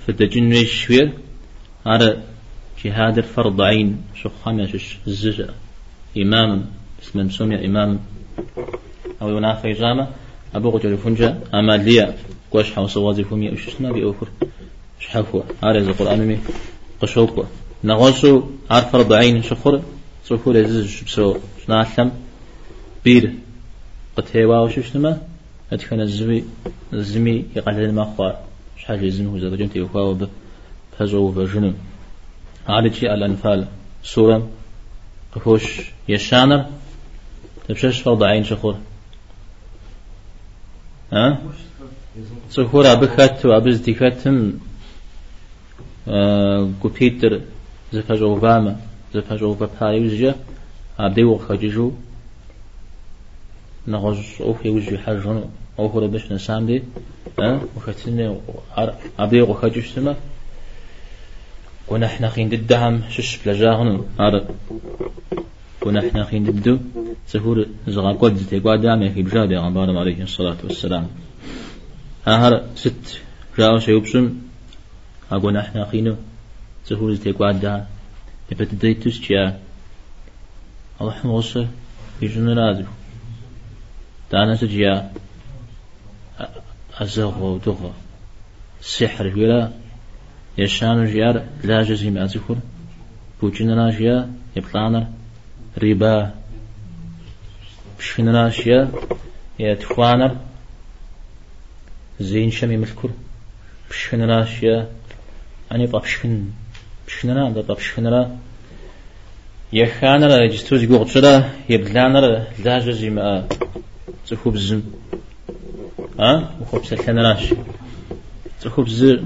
[0.08, 1.08] فدج نويش شوير
[1.86, 2.08] على
[2.84, 5.50] جهاد الفرض عين شو خمسش الزجا
[6.18, 6.66] إمام
[7.02, 8.00] اسم سمي إمام
[9.22, 10.08] أو ينافي جامة
[10.56, 12.16] أبو غجر فنجا أماليا
[12.52, 14.28] قوش حوص وظيفهم يأشسنا بأوفر
[15.00, 16.38] شحفوا عارز القرآن مي
[17.02, 17.44] قشوكوا.
[17.84, 19.82] نغوصو عارف ربعين شخر
[20.26, 21.38] صفو لزيز شبسو.
[21.68, 22.12] نعلم
[23.04, 23.34] بير
[24.18, 25.22] قتيوا وششتما
[25.74, 26.44] أتكن الزمي
[26.94, 28.32] الزمي يقال ما خوا.
[28.78, 30.28] شحال يزمي وزاد جنت يخوا ب
[31.00, 31.74] فزو فجنو
[32.68, 33.68] على شيء الأنفال
[34.04, 34.50] سورة
[35.36, 36.66] قفوش يشانر.
[37.68, 38.76] تبشش فرض عين شخور
[41.14, 41.38] ها؟
[42.50, 44.54] سخور أبخت وأبز ديكتم
[46.82, 47.42] كوبيتر
[47.94, 48.80] زفاج أوباما
[49.14, 50.36] زفاج أوبا بايوزجا
[51.00, 51.92] أبدي وخججو
[53.88, 56.84] نغز أو في وجه حاجون أو هو بش نسام دي
[57.76, 58.36] وختني
[59.20, 60.16] أبدي وخجج سما
[61.88, 64.06] ونحن خين الدعم شش بلجاهن
[65.88, 66.78] أر ونحن خين الدو
[67.28, 71.08] سهور زغا قد تقوى دعم في بجاد عبارة عليه الصلاة والسلام.
[72.28, 73.22] هر ست
[73.58, 74.34] جاو سيوبسن
[75.32, 76.16] أقول نحن خينو
[76.86, 77.84] سهور تقوى دعم
[78.52, 79.60] يبتدي تسجيا
[81.02, 81.68] الله موصل
[82.22, 82.86] يجن رادو
[84.32, 85.12] دانا سجيا
[87.02, 87.92] أزغ ودغ
[88.82, 89.72] سحر ولا
[90.58, 92.58] يشان جيار لا جزي ما ذكر
[93.42, 95.17] بوجن راشيا يبطانا
[95.84, 96.32] ربا.
[98.00, 98.92] بشن راشيا
[99.60, 100.36] يتخوانا
[102.20, 103.10] زين شمي مذكر
[103.90, 104.90] بشن راشيا
[105.72, 106.46] أني بابشن
[107.08, 108.38] بشنرا بابشنرا
[109.74, 113.48] يخانر جستوز يقصرا يبلانر لا جزي ما
[114.28, 114.82] تخوب زم
[116.20, 117.54] ها؟ وخوب سلحنراش
[118.62, 119.20] تخوب ز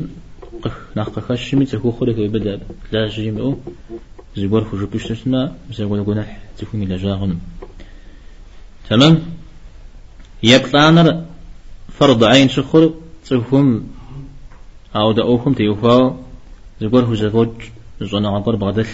[0.63, 2.59] قخ ناقخ خشمي تخو خلق يبدا
[2.91, 3.55] لا جزي ما
[4.35, 7.39] زبور جبش تسمع زبور جناح تكون إلى جاغن
[8.89, 9.21] تمام؟
[10.43, 11.25] يبلانر
[11.99, 12.93] فرض عين شخر
[13.25, 13.87] تخوم
[14.95, 16.15] أو دعوهم تيوفاو
[16.81, 17.49] زبور هو زبوج
[18.01, 18.87] زونا عبر بغدل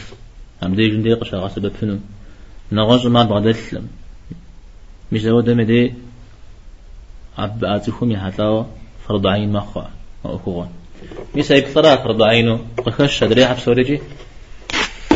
[0.63, 1.99] أم دي جندي قشا غاسب فنو.
[2.71, 3.55] نغز ما بغدل
[5.11, 5.93] مش زود دم دي.
[7.37, 8.65] عب أتفهم يحتاو
[9.07, 9.83] فرض عين مخوا
[10.25, 10.69] أخوان
[11.35, 12.59] ميسا يكثر فرض عينه.
[12.85, 13.99] قخش أدري حب سوريجي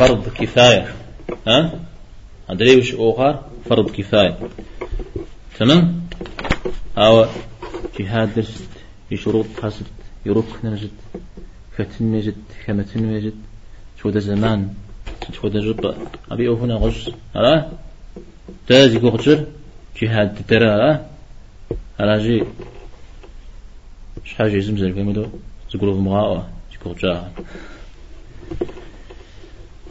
[0.02, 0.96] فرض كفاية.
[1.48, 1.80] ها؟
[2.50, 4.38] أدري وش أخر فرض كفاية.
[5.60, 6.02] تمام؟
[6.98, 7.26] أو
[8.00, 8.70] جهاد درست
[9.12, 9.86] بشروط حسد
[10.26, 10.92] يروك نجد
[11.78, 12.36] فتن مجد
[12.66, 13.34] كمتن مجد
[14.02, 14.74] شو ده زمان
[15.34, 15.98] شو ده جبا
[16.32, 17.72] أبي هنا غش أرى
[18.68, 19.46] تازي كوخشر
[20.02, 21.06] جهاد ترى أرى
[22.00, 22.44] أرى جي؟
[24.26, 25.26] شحاجة زمزر كمدو
[25.72, 26.48] زقلوب مغاوة.
[26.84, 27.32] كوخشا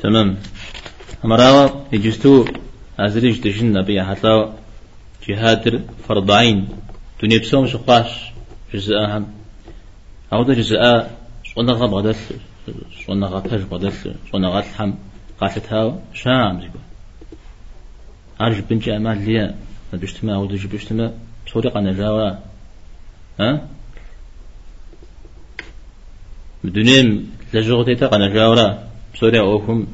[0.03, 0.37] تمام.
[1.25, 2.45] أمراوة يجستو
[2.99, 4.53] أزريج تجن أبي حتى
[5.29, 6.69] جهاد فرض عين
[7.23, 8.33] دنيا بسوم شقاش
[8.75, 9.27] جزء أهم
[10.33, 10.77] أو ده جزء
[11.55, 12.15] صونا غا بغدل
[13.07, 13.93] صونا غا تاج بغدل
[14.33, 14.93] صونا غا تحم
[15.41, 16.79] قاتت هاو شام زيكو
[18.41, 19.55] عارج بنت أمال ليا
[19.93, 21.11] ما بيجتمع أو دج بيجتمع
[21.53, 22.31] صوري قنا جاوا
[23.41, 23.69] ها؟
[26.65, 29.87] بدونين لجوغتي تا قنا جاورا صوري أوكم.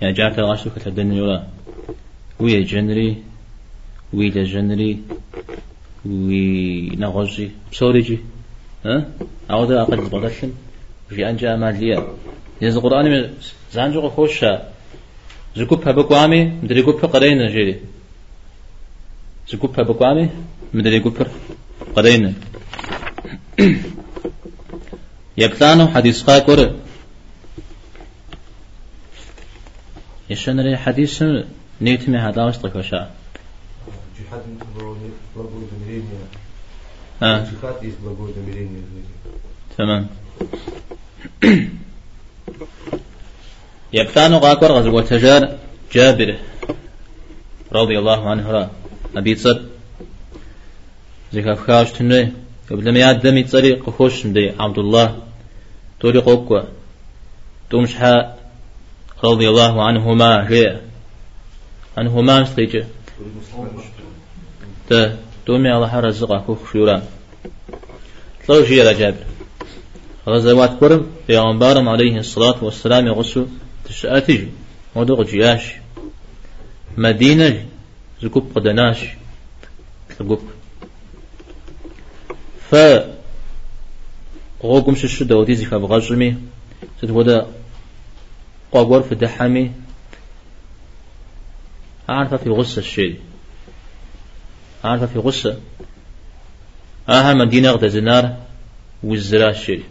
[0.00, 1.44] يعني جعت غاشو كتلدن يولا
[2.40, 3.22] ويا جنري
[4.12, 5.02] ويا جنري
[6.06, 8.18] وي نغزي بصوري جي.
[8.84, 9.08] ها؟
[9.50, 10.52] أو ده أقل بدلشن
[11.08, 12.06] في أنجا مالية.
[12.62, 13.30] يز القرآن من
[13.72, 14.62] زانجو خوشة
[15.56, 17.80] زكوب بقوامي مدري كوب قرين جيري
[19.48, 20.28] زكوب بقوامي
[20.74, 21.26] مدري كوب
[21.96, 22.34] قرين.
[25.36, 26.74] يبتانو حديث قاكور
[30.30, 31.24] يشان ري حديث
[31.80, 33.14] نيتمي هذا وسطك وشاء
[34.18, 34.42] جهاد
[37.22, 37.46] آه.
[39.78, 40.06] تمام.
[43.92, 45.58] يبتانو غاكور غزل وتجار
[45.92, 46.38] جابر
[47.72, 48.70] رضي الله عنه را.
[49.16, 49.68] أبي صد
[51.32, 52.28] زكاة خاش تنوي.
[52.70, 55.22] قبل ما يعد دمي تصري قخوش مدي عبد الله.
[56.00, 56.60] تولي قوكوا
[57.70, 58.39] تومش حا
[59.24, 60.80] رضي الله عنهما هي.
[61.98, 62.86] عنهما مستيجة
[64.88, 67.02] تا تومي الله كوخ شورا
[68.48, 69.24] شيء يا جابر
[70.28, 73.46] غزوات كرم پیغمبرم عليه الصلاة والسلام يغسو
[73.84, 74.42] تشأتج
[74.94, 75.64] ودغ جياش.
[76.96, 77.66] مدينة
[78.22, 78.98] زكوب قدناش.
[80.20, 80.42] زكوب.
[82.70, 82.76] ف.
[84.62, 86.36] غوكم شش دودي زكا بغجمي
[86.98, 87.46] ستودا
[88.72, 89.72] قاقور في دحمي.
[92.08, 93.20] عارفة في غصة الشيء.
[94.84, 95.58] عارفة في غصة.
[97.08, 98.36] آها مدينة غدا زنار
[99.02, 99.84] وزرا الشيء.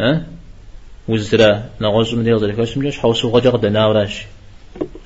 [0.00, 0.26] ها؟
[1.08, 4.26] وزرا نغوز من يغزر كاش مجاش حوسو غجا غدا ناوراش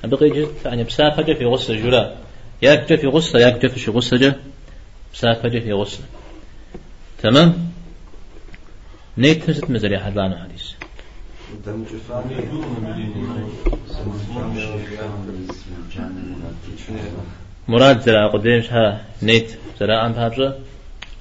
[0.03, 2.15] أبقي جد يعني بسافة في غصة جرا
[2.61, 4.35] ياك في غصة ياك في غصة جا
[5.13, 6.03] مسافة في غصة.
[7.23, 7.71] تمام؟
[9.17, 10.71] نيت مزري أحد لانو حديث.
[17.67, 20.55] مراد زرع قديم شها نيت زرع عن بابجة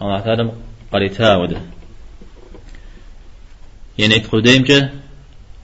[0.03, 0.51] أو اعتادم
[0.93, 1.61] قريتها وده.
[3.99, 4.91] يعني قديم جه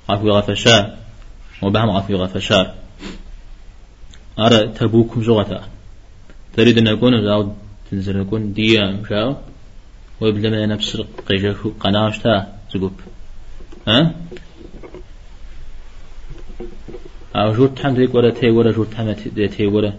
[0.09, 0.97] عفو غفشا
[1.63, 2.75] وبهم عفو غفشا.
[4.39, 5.61] أرى تبوكم زغتا
[6.57, 7.57] تريد أن أكون زاود
[7.91, 9.37] تنزل أكون ديا مشاو
[10.21, 12.35] ويبلما نفس قيجاكو قناشتا
[12.75, 13.01] زقوب.
[13.89, 14.15] ها؟
[17.37, 19.93] أو جور تحم ذيك ولا تي ولا جور تحم تي ولا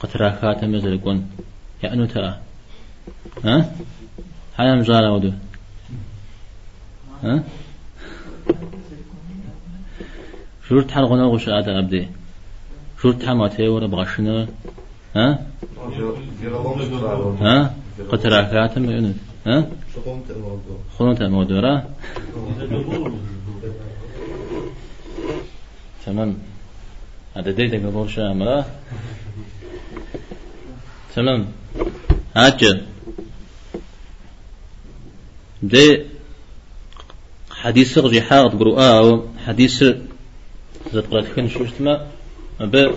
[0.00, 1.30] قطراكات مزل يكون
[1.82, 2.40] يعني تا؟
[3.44, 3.72] ها؟
[4.56, 5.32] هاي مزارة ودو
[7.22, 7.42] ها؟
[10.68, 12.08] شور تحل غنا غش آتا أبدي
[13.02, 14.48] شور تحم تي ولا بغشنا
[15.16, 15.46] ها؟
[17.40, 17.74] ها؟
[18.10, 19.14] قطراكات مزل
[19.46, 19.66] ها؟
[20.98, 21.82] خلون تأمودو را؟
[26.06, 26.49] تمام.
[27.36, 28.66] هذا ديتا قبول شامرة
[31.14, 31.46] تمام
[32.36, 32.80] هاجر
[35.62, 36.06] دي
[37.50, 39.84] حديث غجي حاغد قرؤاء حديث
[40.92, 42.06] زاد قرأت كن شو اجتماع؟
[42.60, 42.94] ب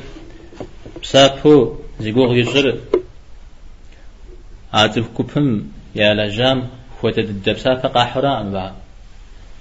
[1.02, 2.80] بسابو زيقوغ يجر
[4.74, 6.68] عاتف كوبهم يا لجام
[7.02, 8.74] خوتة الدبسا فقاحرا أم بعد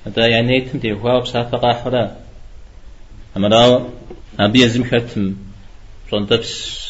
[0.06, 2.16] هذا يعني تمتي هو بسا فقاحرا
[3.36, 3.88] أما راو
[4.40, 5.34] أبي يزم ختم
[6.10, 6.82] شنطبس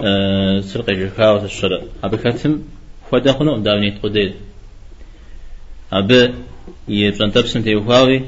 [0.00, 2.62] أه سرقة جكاوة الشرع أبي ختم
[3.12, 4.34] خدا خنو داوني تقديد
[5.92, 6.34] أبي
[6.88, 8.22] يشنطبس انتي وهاوي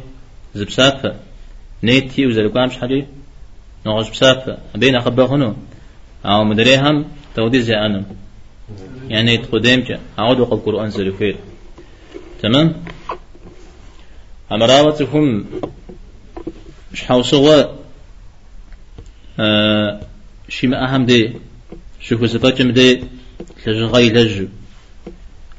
[0.54, 1.14] زبسافة
[1.82, 3.06] نيتي وزلقام مش حاجي
[3.86, 5.54] نغش بسافة أبين أخبا خنو
[6.24, 7.04] أو مدريهم
[7.36, 8.04] تودي زي أنا
[9.08, 11.36] يعني تقدم جا أعود وقت القرآن زلفير
[12.42, 12.82] تمام
[14.52, 15.44] أما راوتهم
[16.92, 17.64] مش حوصوا
[19.40, 20.00] آه
[20.48, 21.32] شي ما أهم دي
[22.00, 23.04] شوفوا زباجم دي
[23.66, 24.46] لجغاي لج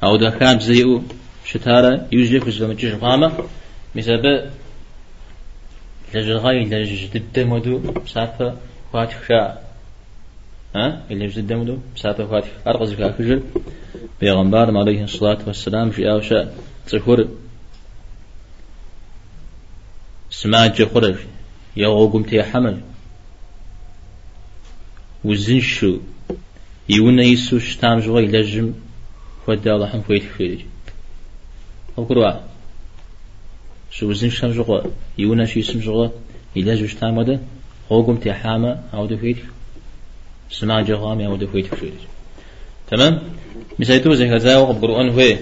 [0.04, 1.02] أو دا كان بزيئو
[1.44, 3.32] شتارة يوجد في زلمة جيش غامة
[3.94, 4.50] مثلا
[6.14, 8.56] لجغاي لج ضد مدو مسافة
[8.92, 9.72] فاتح شاء
[10.76, 13.42] ها اللي جد مدو مسافة فاتح أرقز كاكجل
[14.20, 16.54] بيغمبار عليه الصلاة والسلام جاء وشاء
[16.86, 17.28] تخور
[20.42, 21.16] سماج خرج
[21.76, 22.76] يغوغم تي حمل.
[25.24, 25.98] وزنشو
[26.88, 28.74] يونا يسو شتام جوي لجم
[29.46, 30.60] فدا الله حن فويت خيرج
[31.98, 32.32] أقروا
[33.90, 34.80] شو وزن شتام جوا
[35.18, 36.10] يونا شي اسم
[36.56, 37.40] يلاجو شتام ودا
[37.90, 39.36] غوغم تي حامة أو دفيت
[40.50, 42.02] سماج غام أو دفيت خيرج
[42.90, 43.22] تمام؟
[43.78, 45.36] مسايتو زي هذا وقب قرآن هو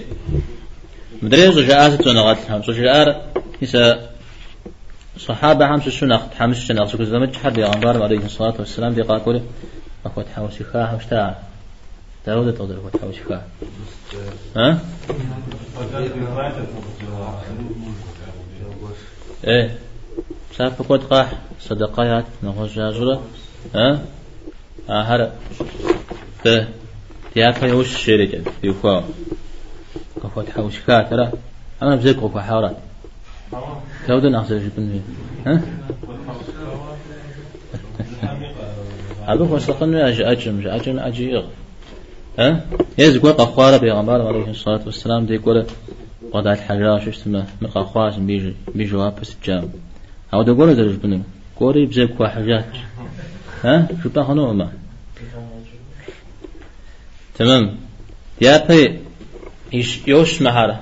[1.21, 3.25] مدري زجاجات تنغات هم زجاجات
[3.61, 4.10] مثلا
[5.27, 8.93] صحابة هم سنة حمش سنة سكوت زمج حد يغنبار عليه الصلاة والسلام.
[8.93, 9.41] دي قاكولي
[10.05, 11.37] أخوات حوشي خاه مشتاع
[12.25, 13.41] داود تقدر أخوات حوشي خاه
[14.55, 14.79] ها؟
[19.47, 19.77] إيه.
[20.57, 23.21] سافة كود قاح صدقات نغوش جاجرة
[23.75, 23.99] ها؟
[24.89, 25.31] آهر
[26.45, 26.65] ب
[27.33, 29.03] تيافا يوش شيري يوفا
[30.23, 31.31] أخوات حوشي خاه ترى.
[31.81, 32.77] أنا بزيك أخوة حارات
[34.07, 35.01] كود ناخذ جبن
[35.47, 35.61] ها؟
[39.27, 41.43] هذا هو سقن أج أجم أجم أجيغ
[42.39, 42.65] ها؟
[42.97, 45.65] يزقوا قخوارة بيغمبار عليه الصلاة والسلام دي يقول
[46.33, 49.69] وضع الحجراء شو اسمه مقخواس بيجي بيجي وابس الجام
[50.33, 51.21] أو ده قول درج بنو
[51.55, 52.65] قولي بزيك حاجات
[53.63, 54.71] ها؟ شو بخنو ما؟
[57.35, 57.77] تمام.
[58.41, 58.99] يا بي
[60.07, 60.79] يوش مهارة.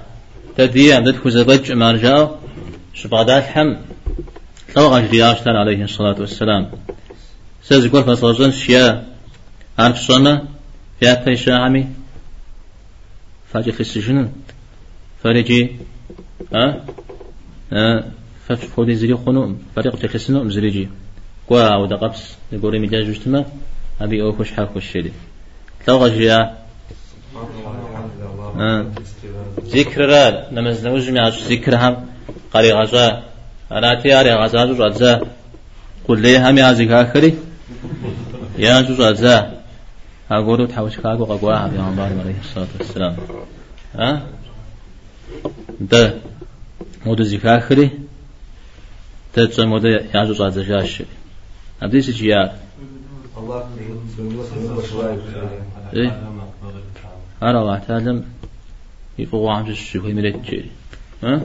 [0.57, 2.38] تديا بدك زبج مرجاو
[4.99, 6.71] جرياشتان عليه الصلاة والسلام.
[7.63, 9.05] سيز يقول فصلجن شيا
[9.79, 10.41] عارف صنع
[11.01, 11.87] يا بيشا عمي
[13.53, 14.31] فاجي في السجن
[15.23, 15.75] فريجي
[16.53, 16.85] ها؟
[17.71, 18.11] ها؟
[18.47, 20.89] ففودي زري خنو فريق تخسنو مزريجي
[21.47, 23.45] قوا آو دقبس يقولي ميجا جوجتما
[24.01, 25.11] ابي أو خوش حاكو الشدي
[25.87, 26.57] طبعا جيا
[29.65, 31.75] ذكر را نمز نوجم يعش ذكر
[32.53, 33.21] قری غزا
[33.71, 35.21] انا تیار غزا زوز رزا
[36.07, 37.37] قله همی از که کری.
[38.57, 39.45] یا زوز غزا
[40.29, 42.35] اگورو تحوش کاغو قبوا هم پیامبر علیه
[42.79, 43.17] السلام.
[43.95, 44.17] ها؟
[45.89, 46.13] ده.
[47.05, 47.91] مود زیکا خری
[49.33, 51.01] ته چه مود یا زوز رزا جاش.
[51.81, 52.49] ابدیسی چیا
[57.41, 58.23] هر الله علم.
[59.17, 60.71] یفقو عمش شوی میره چی؟
[61.23, 61.39] ها؟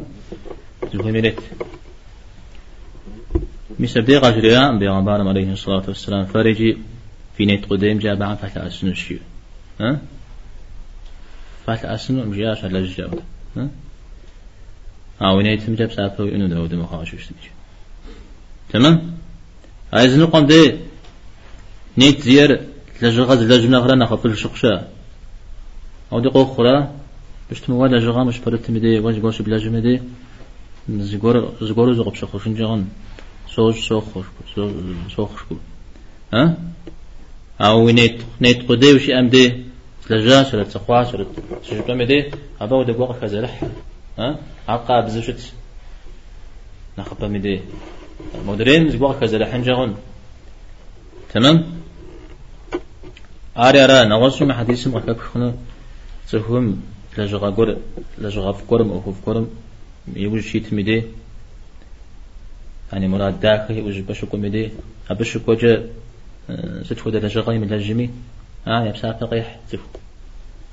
[0.87, 1.41] الشيخ ملت
[3.79, 6.79] مسبدي غجريا بيغمبار عليه الصلاة والسلام فرجي
[7.37, 9.21] في نيت قديم جاب عن فتح أسن الشيء
[9.81, 9.99] ها؟
[11.67, 13.21] فتح أسن مجاش على الجاود
[13.57, 13.69] ها؟
[15.23, 17.37] أو نيت مجاب سافر إنه داود مخاش وشتني
[18.73, 19.15] تمام؟
[19.93, 20.77] عايز نقوم ده
[21.99, 22.61] نيت زير
[23.03, 24.89] لجغز لجنا غرا نخفل الشقشة
[26.13, 26.95] أو دي قوة خرا
[27.49, 30.01] باش تموا لجغا مش برت مدي واش باش بلا جمدي
[30.89, 32.85] زغور زغور زغب شخوشن جغن
[33.55, 34.27] سوش سوخش
[35.17, 35.43] سوخش
[36.35, 36.57] ها؟
[37.61, 39.65] أو نيت نيت قدي وشي أم دي
[40.11, 41.27] لجا شرت سخوا شرت
[41.63, 42.31] شرت مدي
[42.61, 43.65] أبا ودي قوة كزرح
[44.19, 45.53] ها؟ عقا بزشت
[46.99, 47.61] نخبا مدي
[48.47, 49.95] مدرين زقوة كزرح جغن
[51.35, 51.57] تمام؟
[53.57, 55.55] آري أرى نغوص ما حديث ما كك خنا
[56.29, 56.81] تفهم
[57.19, 57.77] لجغا قر
[58.19, 59.49] لجغا فكرم أو فكرم
[60.17, 61.03] يوجد شيء تمدي؟
[62.93, 64.71] يعني مراد داخلي وج بشكو مدي؟
[65.11, 65.89] أبشكو جا
[66.83, 68.11] ستفو دا لجغا من لجمي
[68.67, 69.87] آه يبسا فقيح تفو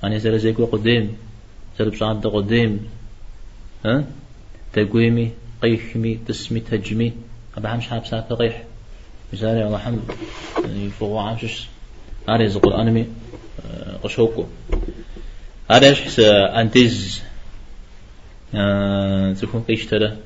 [0.04, 1.18] يعني زر زيكو قديم
[1.80, 2.90] زر بشعب دا قديم
[3.86, 4.04] ها
[4.74, 7.14] تقويمي قيحمي تسمي تجمي
[7.58, 8.64] أبا همش حابسا فقيح
[9.34, 10.02] مثالي الله حمد
[10.66, 11.68] يفوق عامشش
[12.30, 13.06] أريز القرآن مي
[14.04, 14.46] قشوكو.
[15.72, 17.22] أريش أنتز
[19.42, 20.18] تكون قيش ترى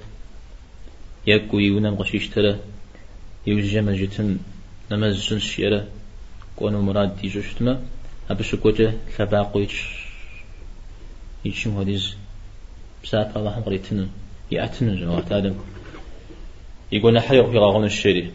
[1.28, 2.60] يكو يونم قشيش ترى
[3.48, 4.38] يوجه مجتن
[4.92, 5.88] نمز جنس شيرة
[6.56, 7.82] كونو مراد دي جوشتما
[8.30, 9.76] أبشو كوجه؟ لباقويش
[11.46, 12.16] يشم هديز
[13.04, 14.10] بساعة الله قريتن
[14.52, 15.56] يأتن جوات آدم.
[16.92, 18.32] يقول نحرق في غاغون الشري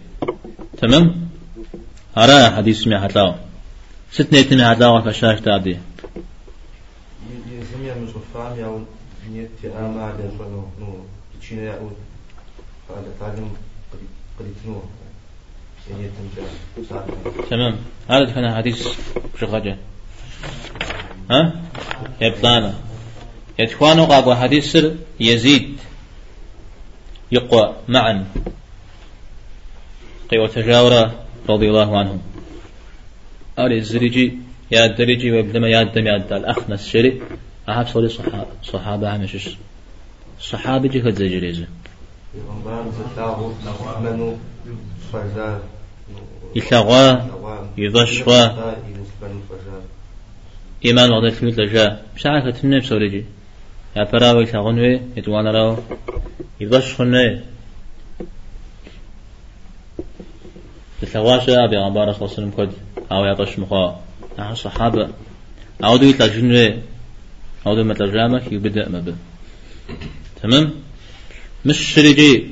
[0.78, 1.28] تمام؟
[2.16, 3.34] أرى حديث مي حتلاو
[4.12, 5.78] ستنة تمي حتلاو فشاش تادي
[7.51, 8.86] يزمي مش مفهم
[9.64, 10.33] أما
[10.81, 11.05] نو
[11.41, 11.78] تشينا
[12.89, 13.51] قال تعلم
[14.39, 14.83] قريت نو
[17.51, 17.76] تمام.
[18.09, 18.89] هذا كان حديث
[19.41, 19.76] شغجة
[21.31, 21.62] ها؟
[22.20, 22.74] يبطانا.
[23.59, 25.76] يتخوانو قابو حديث سر يزيد.
[27.33, 28.26] يقوى معا.
[30.31, 32.22] قيوة تجاورة رضي الله عنهم.
[33.59, 34.39] أري الزريجي
[34.70, 36.45] يا الدريجي وابدما يا الدم يا الدال.
[36.45, 37.22] أخنس شري.
[37.71, 39.57] أحب صلي صحابة صحابة عمشش
[40.41, 41.66] صحابة جي خد زجريزة
[46.57, 47.16] يتلغوا
[47.79, 48.47] يضشوا
[50.85, 53.25] إيمان وضع الكميت لجاء بشعة كتنة بسوريجي
[53.97, 55.77] يا براوي يتلغونوي يتوانا راو
[56.61, 57.41] يضشخنوي
[61.12, 62.73] تلواشا أبي عبارة صلى الله عليه وسلم كد
[63.12, 64.01] أو يطش مخا
[64.39, 65.09] نحن صحابة.
[65.85, 66.79] أو دو يتلجنوي
[67.66, 69.14] أو دو متلجامك يبدأ مبه
[70.42, 70.70] تمام؟
[71.66, 72.46] مش شريجي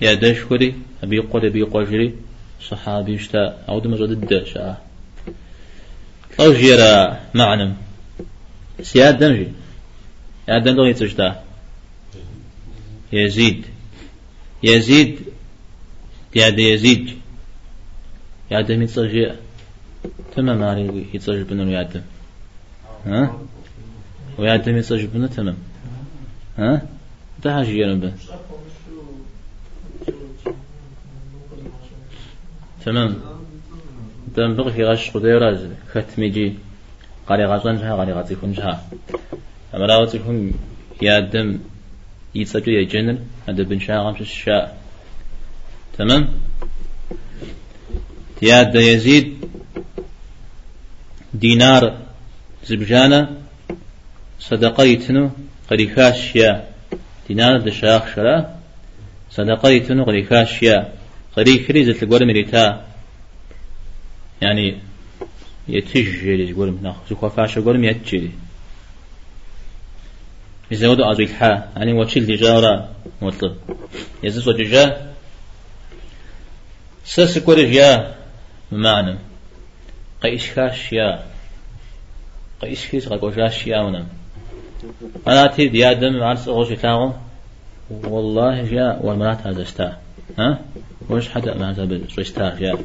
[0.00, 2.14] يا دش كوري أبي قول أبي قوجري
[2.68, 4.76] صحابي يشتا أو دو مزود الدشا
[6.40, 7.76] أو جيرا معنم.
[8.82, 9.48] سياد دمجي.
[10.48, 11.44] يا دم دو يتجتا
[13.12, 13.64] يزيد.
[14.62, 15.18] يزيد.
[16.34, 17.10] يا يزيد.
[18.50, 19.34] يا دم يتصجع
[20.36, 22.02] تمام علي يتصجع بنا ويا دم.
[23.06, 23.38] ها؟
[24.38, 25.56] ويا دم يتصجع بنا تمام
[26.58, 26.82] ها
[27.44, 28.12] حاجة يربى
[32.84, 33.16] تمام.
[34.36, 36.54] دم بقى في غش قدير ختميجي
[37.28, 38.88] قاري غازان جها قاري غازي كون جها.
[39.74, 40.52] أما راوتي كون
[41.02, 41.58] يا دم
[42.34, 43.18] يتصجع يا جنر
[43.48, 44.78] هذا بن شاء غمش الشاء
[45.98, 46.28] تمام.
[48.40, 49.36] تياد يزيد.
[51.34, 51.96] دينار
[52.64, 53.45] زبجانا.
[54.40, 55.30] صدقيتنو
[55.70, 56.68] قريكاشيا
[57.28, 58.56] دينار دشاخ شرا.
[59.30, 60.92] صدقيتنو قريكاشيا
[61.36, 62.86] قريك ريزة القول مريتا.
[64.42, 64.78] يعني
[65.68, 68.30] يتجري يقول من زكوا فاش يقول يتجري
[70.70, 71.68] يزودوا أزويل حا.
[71.76, 72.88] يعني وشيل دجارة
[73.22, 73.56] مطلب
[74.46, 75.12] وججا
[77.04, 78.14] سس كورج يا
[78.72, 79.18] معنى
[80.22, 81.26] قيش كاش يا
[82.62, 84.06] قيش كيس قاش يا ونم.
[85.26, 87.12] أنا تي دي آدم عرس أغوش تاغو
[87.90, 89.96] والله جاء والمرات هذا استا
[90.38, 90.58] ها؟
[91.10, 92.78] وش حدا ما هذا سويستا جاء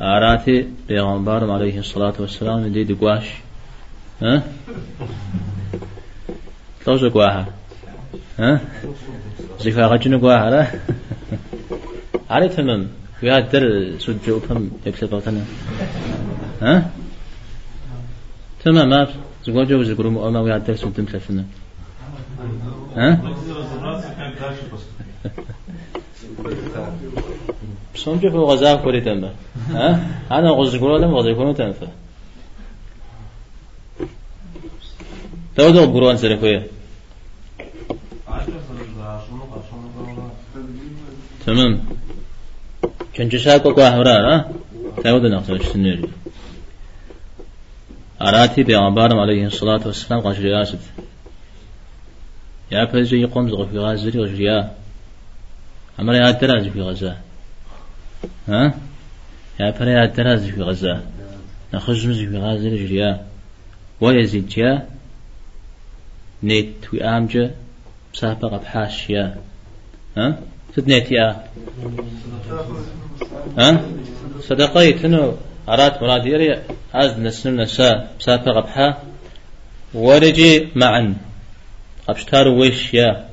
[0.00, 3.26] آراتي بيغمبار عليه الصلاة والسلام دي دقواش
[4.22, 4.42] ها؟
[6.84, 7.46] توجه قواها
[8.38, 8.60] ها؟
[9.60, 10.66] زكاة غجن قواها لا.
[12.30, 12.88] علي تمام
[13.22, 15.22] ويا در سود جو فم يكسب
[16.62, 16.90] ها؟
[18.64, 19.06] تمام
[19.46, 21.44] زوجة مو أما ويا در سود دم سفنا
[22.96, 23.20] ها
[27.94, 29.24] سمجه فوق غزا كوري تم
[29.70, 31.88] ها أنا غز كورا لم غز كورا تم فا
[35.56, 36.66] تو دو قرآن سر كويه
[41.46, 41.84] تمام
[43.14, 44.50] كان جساك وقاهرا ها
[45.02, 46.08] تاود نقص السنير
[48.22, 50.78] أراتي بيغمبارم عليه الصلاة والسلام قاش رياسد
[52.72, 54.72] يا فزي يقوم زغ في غازري وجريا
[56.00, 57.16] أمر يا تراز في غزة
[58.48, 58.74] ها
[59.60, 61.00] يا فري يا تراز في غزة
[61.74, 63.26] نخزم في غازري جريا
[64.00, 64.86] ويزيد جا
[66.42, 67.54] نيت وأمجا
[68.14, 69.36] بسابقة بحاشية
[70.16, 70.38] ها
[70.76, 71.44] تدنيت يا
[73.58, 73.80] ها
[74.40, 75.34] صدقي تنو
[75.70, 76.62] أرات مراد يري
[76.94, 79.02] أز نسن نسا بسابقة بحا
[79.94, 81.16] ورجي معا
[82.08, 83.28] أبشتار ويش يا.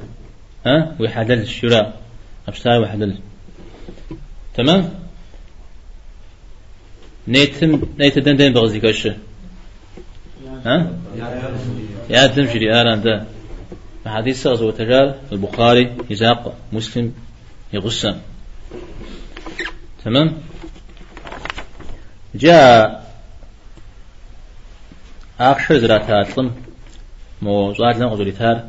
[0.65, 2.01] ها؟ ويحدل الشراء.
[2.47, 3.17] أبشتار ويحدل.
[4.55, 4.89] تمام؟
[7.27, 9.07] نيتم نيت دندن بغزي كش
[10.65, 10.91] ها؟
[12.09, 13.25] يا تمشي آلان ده
[14.05, 17.13] حديث غزوة تجار البخاري يزاق مسلم
[17.73, 18.17] يغسم
[20.05, 20.37] تمام؟
[22.37, 23.07] جاء
[25.39, 26.55] آخر زرات هاتلم
[27.41, 28.63] مو زاد لن غزولي تار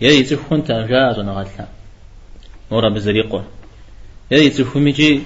[0.00, 1.66] يلي تفون تنجا زنا غاتلا
[2.70, 3.40] مورا بزريقو.
[4.30, 5.22] يلي تفون ميجي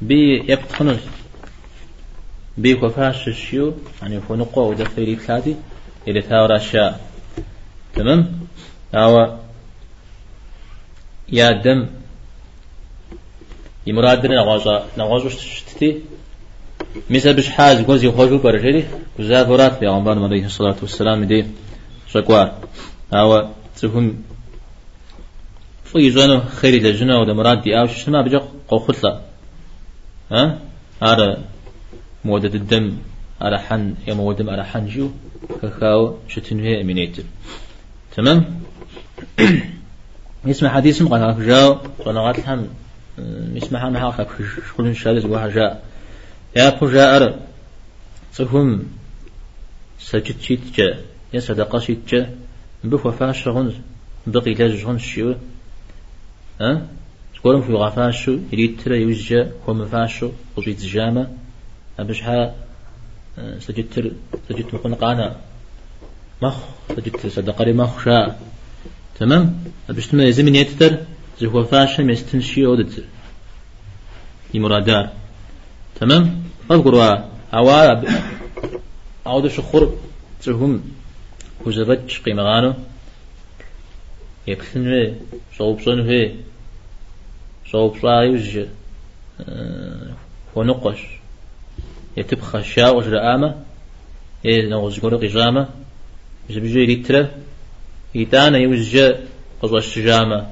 [0.00, 0.96] بي يبتخنو.
[2.58, 5.56] بي كفاش الشيو يعني فنقو ودفيري ثلاثي
[6.08, 7.00] إلى ثاورا شاء
[7.94, 8.20] تمام؟
[8.94, 9.38] أو
[11.28, 11.86] يا دم.
[13.86, 16.02] يمرادنا نغازا نغازا شتتي.
[17.10, 18.84] مثل بش حاج جوزي خوجو برجري
[19.18, 21.44] جزا فرات يا عمر عليه الصلاة والسلام دي
[22.12, 22.44] شكوا
[23.12, 24.22] أو تفهم
[25.84, 29.20] في جانو خيري لجنا ولا مراد دي أو شنو بيجا قوخلا
[30.32, 30.58] ها
[31.02, 31.38] هذا
[32.24, 32.96] مودة الدم
[33.40, 35.10] على حن يا مودم على حن جو
[35.62, 37.22] كخاو شتنوه امينيتر
[38.16, 38.60] تمام
[40.44, 42.68] يسمع حديث قال جاو صنعات هم
[43.54, 44.28] يسمع هم حق
[44.76, 45.82] شغل شادز واحد جاء
[46.56, 47.48] يا فجاء
[48.32, 48.84] صهم
[49.98, 52.36] سجد شيت جاء يا صدقة شيت جاء
[52.84, 53.74] بخوا فاشغن
[54.26, 55.34] بقي لجغن شيو
[56.60, 56.86] ها؟
[57.34, 61.28] تقولون في غفاشو يريد ترى يوجد هو مفاشو وزيد جامة
[61.98, 62.54] أبشها
[63.58, 64.12] سجدت
[64.48, 65.36] سجدت مقنا قانا
[66.42, 66.56] مخ
[66.96, 68.40] سجدت صدقري مخ شاء
[69.18, 70.98] تمام؟ باش ما يزمن يتتر
[71.40, 73.04] زي هو فاشا مستنشي ودت
[74.54, 75.23] يمرادار.
[76.00, 77.18] تمام؟ أذكروا
[77.54, 78.02] أوا
[79.26, 79.98] أعود شخور
[80.42, 80.82] تهم
[81.66, 82.74] وزبط قيمة غانو
[84.46, 85.14] يكسن في
[85.58, 86.34] صوب صن في
[87.70, 88.66] صوب صايوج
[90.54, 91.00] ونقش.
[92.16, 93.54] يتبخى شاء وجر آمة
[94.46, 95.68] نوز قرق قجامة
[96.50, 97.30] جبجو يريترا
[98.14, 99.14] يتانا يوزج
[99.62, 100.46] قصوى الشجامة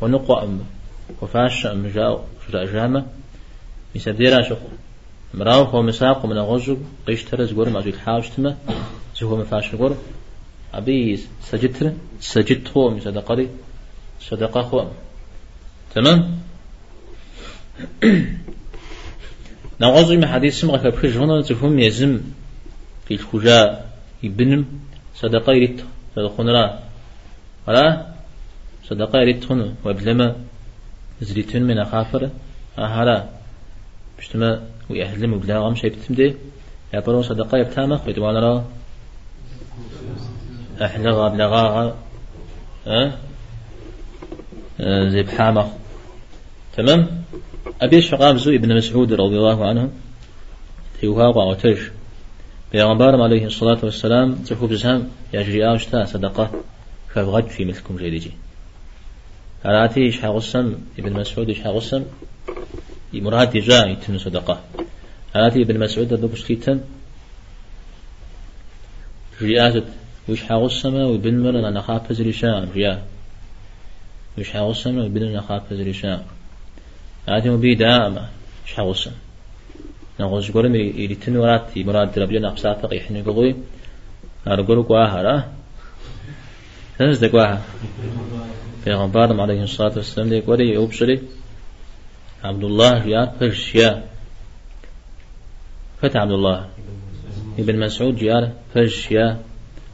[0.00, 0.64] ونقوى أم
[1.22, 3.06] وفاش أم جاء جامة
[3.94, 4.68] يسبديرا شخو
[5.34, 6.76] مراو هو مساق من غزو
[7.06, 8.56] قيش ترز قرم أجو الحاوش تما
[9.20, 9.98] زهو مفاش قرم
[10.74, 13.48] أبي سجدتر سجدت هو من صدقري
[14.20, 14.86] صدقة هو
[15.94, 16.38] تمام
[19.80, 22.20] نغزو ما حديث سمغة كبخش هنا تفهم يزم
[23.08, 23.90] في الخجاء
[24.22, 24.64] يبنم
[25.16, 25.84] صدقة يريد
[26.16, 26.78] صدقون را
[27.68, 28.06] ولا
[28.88, 30.36] صدقة يريد هنا وبلما
[31.20, 32.30] زريتون من أخافر
[32.78, 33.37] أهلا
[34.18, 36.34] بشتما ويأهلم وبلاغم شيء بتمدي
[36.94, 38.64] يا برو صدقة يبتامة خيط وأنا را.
[40.82, 41.96] أحلغا بلغاغا
[42.86, 43.12] أه؟
[44.80, 45.68] أه زي بحامة
[46.76, 47.24] تمام؟
[47.82, 49.90] أبي شقام زو ابن مسعود رضي الله عنه
[51.00, 51.78] تيوها وعوتج
[52.72, 56.50] بيغمبار عليه الصلاة والسلام تخوب زهم يجري آوشتا صدقة.
[57.08, 58.32] فبغد في مثلكم جيدجي
[59.66, 62.04] أراتي إيش ابن مسعود إيش حغسم
[63.12, 64.60] مراد جاء يتن صدقة.
[65.36, 66.80] أراتي ابن مسعود دبو سليتن
[69.42, 69.84] رياسة
[70.28, 73.02] ويش حغسم وابن مرنا نخاف زريشان ريا
[74.38, 76.22] ويش حغسم وابن نخاف زريشان
[77.28, 78.28] آدم بي دائما
[78.66, 79.10] إيش حغسم
[80.20, 83.56] نغوز قرم يريتن ورات مراد ربيا نقصات يحني قضوي
[84.46, 85.48] أرقل قواها
[86.98, 87.62] تنز دقواها
[88.84, 90.28] في غنبارم عليه الصلاة والسلام.
[90.28, 91.20] ديك وري يوبشري
[92.44, 94.04] عبد الله يا فرشيا
[96.02, 96.68] فت عبد الله
[97.58, 99.42] ابن مسعود جار فرشيا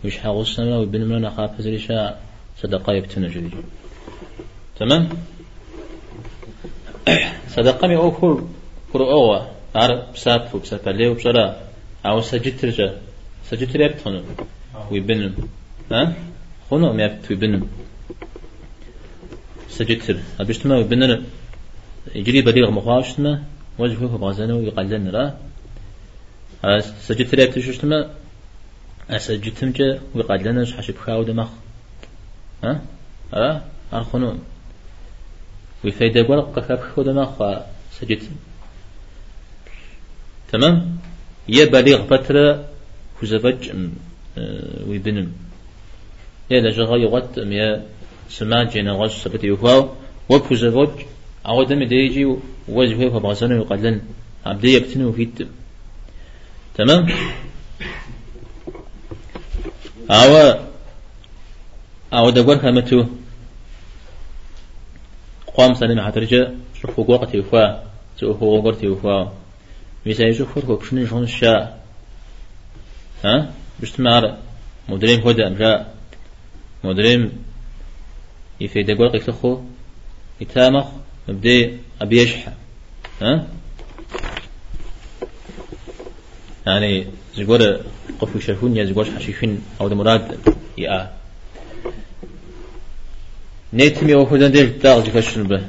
[0.04, 2.18] وش حاغصنا وابن من خاف زريشا
[2.62, 3.50] صدقة يبتنا جدي
[4.76, 5.08] تمام؟
[7.48, 8.44] صدقة مي أوكل
[8.94, 9.38] أوا
[9.74, 11.56] عار بساب بساب ليه بسرا
[12.06, 12.90] أو ترجع.
[13.50, 14.22] سجد ترجع بتخنو
[14.90, 15.34] ويبنم.
[15.92, 16.14] ها؟
[16.70, 17.68] خنو ما يبتويبنم
[19.68, 21.22] سجدتر أبشتما ويبنر
[22.14, 23.42] يجري بديغ مخاشتما
[23.78, 25.24] وجهه بغزنه ويقلن را
[26.80, 28.10] سجدتر يبتشتما
[29.10, 31.48] أسجدتم جا ويقلن حشب خاو دمخ
[32.64, 32.80] ها
[33.34, 34.38] ها أرخنو
[35.84, 37.42] ويفيد يقول قكاب خو دمخ
[38.00, 38.36] سجدتم
[40.52, 40.98] تمام؟
[41.48, 42.64] يا بليغ فترة
[43.22, 43.70] كزبج
[44.88, 45.32] ويبنم.
[46.50, 47.82] يا لجغا يغت يا
[48.30, 49.88] سماج جينا غش سبت يفاو
[50.28, 50.90] وبكو زوج
[51.46, 52.36] أو دم ديجي
[52.68, 54.00] وجهه فبغسنه يقلن
[54.46, 55.48] عبدي يبتنه فيت
[56.74, 57.06] تمام؟
[60.10, 60.58] أو
[62.12, 63.04] أو دقور خامتو
[65.56, 66.48] قام سلم حترجع
[66.80, 67.84] شوف وقت يفا
[68.20, 69.32] شوف وقت يفا
[70.06, 71.84] مثلا يشوف فرق كشني شون الشاء
[73.24, 74.38] ها؟ بشتمار
[74.88, 75.94] مدريم هدى أمجاء
[76.84, 77.44] مدريم
[78.60, 79.60] يفيد يقول قيت خو
[80.40, 80.86] يتامخ.
[81.28, 82.52] مبدي أبي يشحى
[83.22, 83.46] ها؟
[86.66, 87.06] يعني
[87.36, 87.80] زقور
[88.20, 90.38] قفو شافون يا زقور حشيفين أو ده مراد
[90.78, 91.12] يا
[93.72, 95.66] نيتمي وفدان دير تاغ زكاشن به؟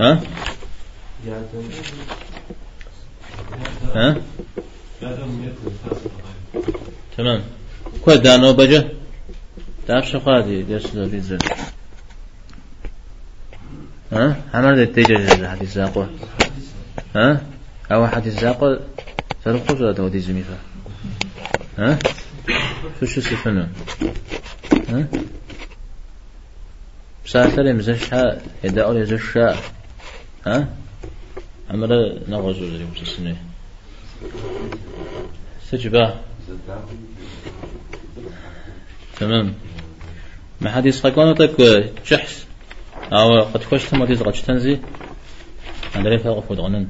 [0.00, 0.20] ها؟
[3.94, 4.16] ها؟
[7.16, 7.42] تمام.
[8.04, 8.88] كل دانو بجه؟
[9.86, 11.38] تعرف شو قادي درس لذيذ
[14.12, 16.04] ها؟ عمر ده تيجي حديث زاقو
[17.16, 17.42] ها؟
[17.92, 18.76] أو حديث زاقو
[19.44, 20.58] سرقو زاد ودي زميفا
[21.78, 21.98] ها؟
[23.00, 23.66] شو شو سفنو
[24.88, 25.06] ها؟
[27.24, 29.56] بساتر مزشها يدا أول يزشها
[30.46, 30.68] ها؟
[31.70, 31.88] عمر
[32.28, 33.36] نغزو زي مسسنه
[35.70, 36.20] سجبا
[39.20, 39.54] تمام.
[40.60, 42.46] ما حديث قاكون طيب شحس
[43.12, 44.78] أو قد كوش ثم تزغج تنزي
[45.96, 46.88] أندري فاق فدغنن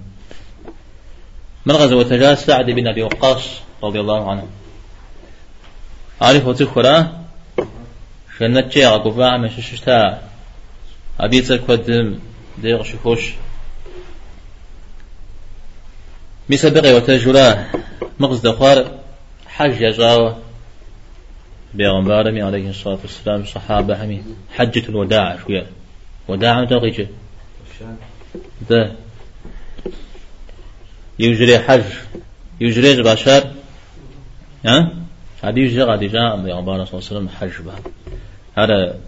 [1.67, 3.45] من غزوة تجاه سعد بن أبي وقاص
[3.83, 4.49] رضي الله عنه.
[6.21, 7.25] عارف وتخرا
[8.39, 10.23] شنت جاء قفاع مششتا
[11.21, 12.19] أبي تكودم
[12.59, 13.33] ديغ شفوش
[16.51, 17.67] مسبقي وتجرا
[18.21, 18.99] مغز دخار
[19.47, 20.39] حج يجاوه
[21.75, 23.45] بيغمبار عليه الصلاة والسلام.
[23.45, 24.23] صحابة همي
[24.57, 25.67] حجة الوداع شوية.
[26.31, 27.09] وداع تغيجة
[28.71, 28.93] ده
[31.19, 31.83] يجري حج
[32.61, 33.53] يجري بشر.
[34.67, 34.93] ها؟
[35.43, 37.81] هذه يجري غادي جاء بيغمبار صلى الله عليه وسلم حج بها.
[38.59, 39.01] هذا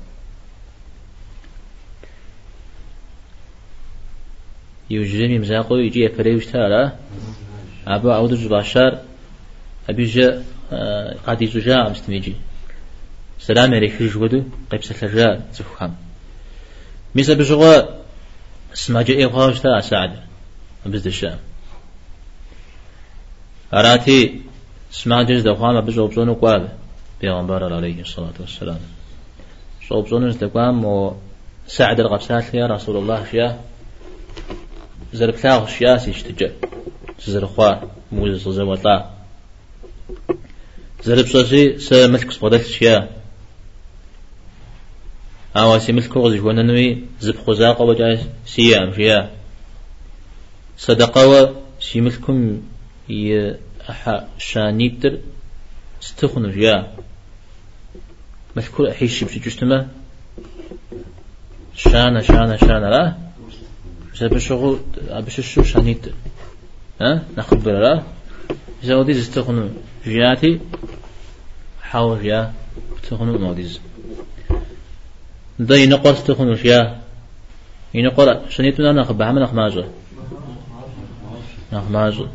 [4.91, 6.93] يجري مزاقو يجي فريوش تارا
[7.87, 8.99] أبو عودج بشر.
[9.91, 10.45] أبي جاء
[11.27, 12.35] قادي زجاع مستميجي
[13.39, 15.95] سلام عليك جودو قيب سلجاء تفهم
[17.15, 17.83] ميسا بجغوا
[18.75, 20.13] اسمع جاء إغاوش تا سعد
[20.87, 21.39] بزد الشام.
[23.75, 24.41] أراتي
[24.93, 26.73] اسمع جز دخوام بجغوا بزونو قواب
[27.21, 28.81] بيغمبر عليه الصلاة والسلام.
[29.89, 31.17] صوب زونو دقوام و
[31.67, 33.61] سعد الغبسات يا رسول الله شيا
[35.13, 36.53] زرب لاغ شيا سيشتجا
[37.27, 37.75] زرخوا
[38.13, 39.11] موز زوطا.
[41.03, 43.22] زرب صوصي سملك صدت شيا.
[45.57, 49.31] أو سيمل كوغز جوانا نوي زب خزاقة وجاي سيام شيا
[50.79, 52.63] صدقة سيملكم
[53.11, 53.55] ي
[53.91, 55.19] أحا شانيتر
[56.03, 56.93] استخن جيا
[58.57, 59.89] مذكور أحيش بشي جستما.
[61.75, 63.17] شانا شانا شانا لا.
[64.15, 64.79] سبشغل
[65.09, 66.13] أبششو شانيتر
[67.01, 68.03] ها؟ نخبر لا.
[68.85, 69.71] زودي استخن
[70.05, 70.61] جياتي
[71.83, 72.53] حاول جيا
[73.03, 73.81] تخنو موديز.
[75.59, 77.01] دا ينقر استخنوش يا
[77.95, 79.85] ينقر شنيتنا نخ بعمل نخ ماجو
[81.73, 82.27] نخ ماجو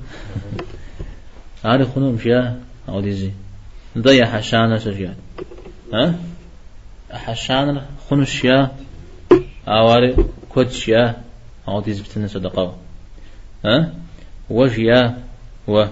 [1.65, 3.32] عارف خنوم شيا أو ديزي
[3.95, 5.15] دا يا حشانا سجيا
[5.93, 6.15] ها
[7.11, 8.72] حشانا خنوش يا
[9.68, 10.15] أواري
[10.49, 11.22] كود شيا
[11.68, 12.74] أو ديزي بتنا صدقاو
[13.65, 13.93] ها؟
[14.49, 15.18] وجيا
[15.68, 15.86] و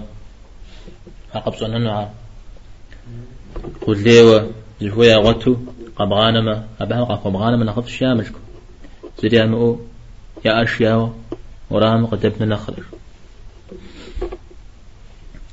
[1.34, 2.10] عقب صنعنا
[3.86, 4.40] قل ليوا
[4.80, 5.56] زفويا غتو
[5.96, 8.40] قبغانما أبها قبغانما نخف شاملكم
[9.22, 9.80] زريا المؤو
[10.44, 11.14] يا أشياء
[11.70, 12.74] ورام قدبنا نخل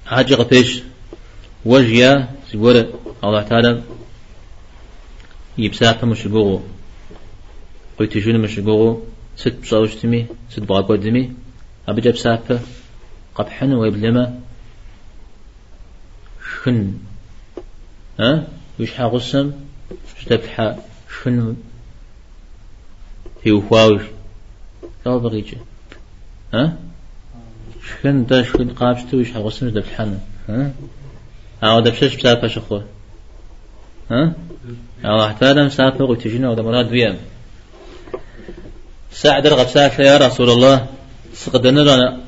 [0.06, 0.82] حاجة قبيش
[1.66, 2.88] وجيا سيقول
[3.24, 3.82] الله تعالى
[5.58, 6.62] يبساق مش قوغو
[8.00, 9.04] قلت جون مش قوغو
[9.38, 11.34] ست بصوشتمي ست بغاقو دمي
[11.88, 12.60] أبجا بساقة
[13.36, 14.39] قبحن ويبلما.
[16.64, 16.94] شن
[18.20, 18.48] ها؟
[18.80, 19.52] وش حاغسم
[20.26, 20.78] شتبحا
[21.24, 21.55] شن
[23.43, 24.01] في وفاوش
[25.05, 25.57] لا بغيجة
[26.53, 26.78] ها؟
[28.01, 30.19] شن دا شن قابشتو وش حاغسم شتبحنا
[30.49, 30.71] ها؟
[31.63, 32.82] أو دبشش بساقة شخو
[34.11, 34.34] ها؟
[35.05, 37.17] أو احتاج مسافة وتجينا وده مراد بيام
[39.11, 40.88] سعد رغب سافة يا رسول الله
[41.34, 42.19] سقدنا لنا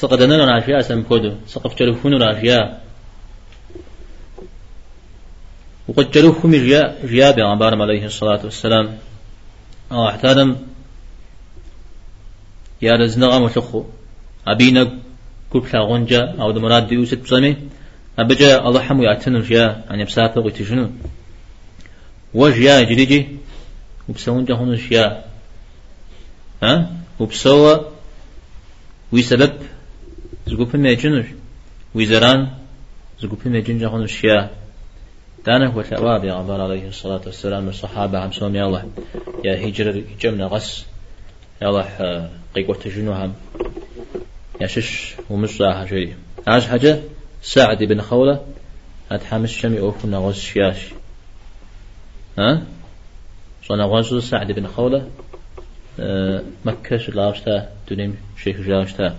[0.00, 2.88] سقدنا لنا أشياء سمكودو سقف تلفون لنا أشياء
[5.88, 8.98] وقد جلوهم جيا جيا بغمبار عليه الصلاة والسلام.
[9.92, 10.56] أو احتاج
[12.82, 13.84] يا رزنا مشخو
[14.46, 14.98] أبينا
[15.50, 17.56] كل غنجا أو ده مراد ديوسة بصمي
[18.18, 20.90] أبجا الله حمو يعتنم جيا عن يبسافة وتجنو
[22.34, 23.20] وجيا جريجي
[24.08, 25.24] وبسون جهون شيا
[26.62, 27.76] ها؟ وبسوا
[29.12, 29.52] ويسبب
[30.46, 31.26] زقوب ما يجنش
[31.94, 32.48] ويزران
[33.20, 34.50] زقوب ما يجن جهون شيا
[35.82, 38.84] ثواب يا عمر عليه الصلاة والسلام الصحابة عم سوم الله
[39.44, 40.86] يا هجر جمنا غس
[41.62, 43.34] يا الله قيقوة تجنوهم
[44.60, 46.08] يا شش ومصا حاجة
[46.48, 47.00] هاش حاجة
[47.42, 48.44] سعد بن خولة
[49.10, 50.76] أتحمس شمي أوفنا غس شياش.
[52.38, 52.62] ها؟
[53.68, 55.08] صنع غازو سعد بن خولة
[56.00, 59.16] أه مكة شلاشتا دونيم شيخ جاشتا.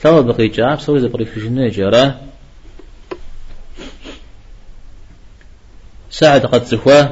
[0.00, 2.28] ثوا بقي جاب سوي زبري في جنة جرا
[6.10, 7.02] سعد قد زفوا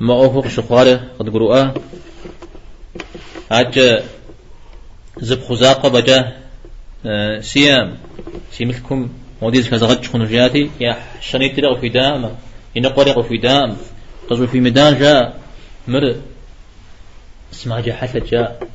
[0.00, 1.74] ما أوفق شخواره قد قرؤا
[3.50, 4.02] عج
[5.18, 6.36] زب خزاقة بجا
[7.06, 7.98] أه سيام.
[8.52, 9.08] سيملكم
[9.40, 12.36] وديز كذا غد خنجاتي يا شنيت تلغ في دامه
[12.76, 13.76] إن قرق في دام.
[14.30, 15.40] قصر في ميدان جاء
[15.88, 16.16] مر.
[17.52, 18.68] اسمع جا حسد جاء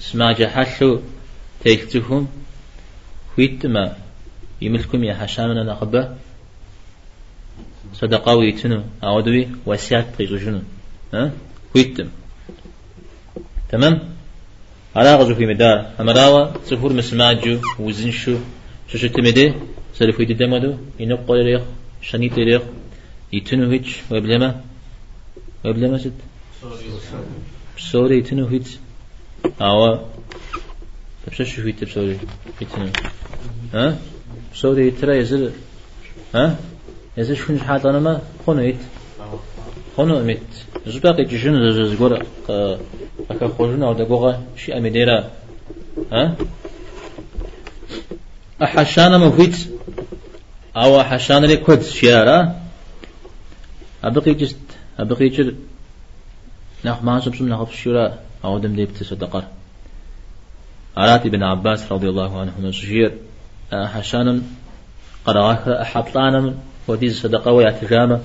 [0.00, 0.98] اسمع جا حسو
[1.64, 2.28] تيكتهم
[3.38, 3.96] ويتما.
[4.60, 6.16] يملكم يا حشامنا نقبة
[7.94, 10.60] صدقة ويتنو أعودوي وسيات تيجوجنو
[11.14, 11.32] ها؟
[11.74, 12.08] ويتم
[13.68, 13.94] تمام؟
[14.96, 18.36] على غزو في مدار أمراوة سفور مسماجو وزنشو
[18.88, 19.54] شو شو تمدي
[19.98, 21.62] سلفو يتدمدو إنو قول ريخ
[22.02, 22.62] شنيت ريخ
[23.32, 24.60] يتنو هيج ويبلما
[25.64, 26.18] ويبلما ست
[27.76, 28.66] بسوري يتنو هيج
[29.60, 29.96] أوا
[31.26, 32.18] تبشش هيت بسوري
[32.60, 32.88] يتنو
[33.74, 33.98] ها؟
[34.52, 35.52] بسوري ترى يزل
[36.34, 36.56] ها؟
[37.16, 38.20] يزل شو نجحات أنا ما
[39.96, 40.48] خونو ميت
[40.86, 42.18] زباقي جشن زغورا
[43.30, 45.30] أكا خوجنا أو دقوغا شي أميديرا
[46.12, 46.36] ها
[48.62, 49.56] أحشانا مفيت
[50.76, 52.60] أو أحشانا لي كود شيارا
[54.04, 54.56] أبقي جست
[54.98, 55.54] أبقي جر
[56.84, 59.44] ناخ ما سبسم ناخ الشورى أو دم دي بتصدقر
[60.96, 63.12] عرات ابن عباس رضي الله عنهما سجير
[63.72, 64.42] حشانا
[65.26, 66.54] قرأك أحبطانا
[66.88, 68.20] وديز صدقة ويعتجامة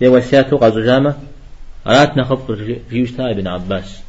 [0.00, 1.14] دي وسياتو قازو جامة
[1.86, 2.52] عرات نخف
[2.90, 4.00] جيوشتا ابن عباس.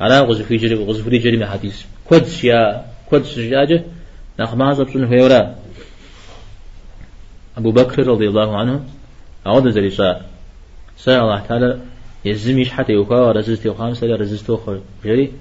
[0.00, 1.84] على غزو في جري غزو في جري من حديث.
[2.08, 3.84] كود يا كود سجاجة
[4.38, 5.54] ناخ ما هيورا
[7.56, 8.84] أبو بكر رضي الله عنه.
[9.46, 10.20] أعود زريسا
[10.98, 11.80] سأل الله تعالى.
[12.24, 15.32] يزميش حتى يوكا رززت يوخام سأل رززت يوخا جري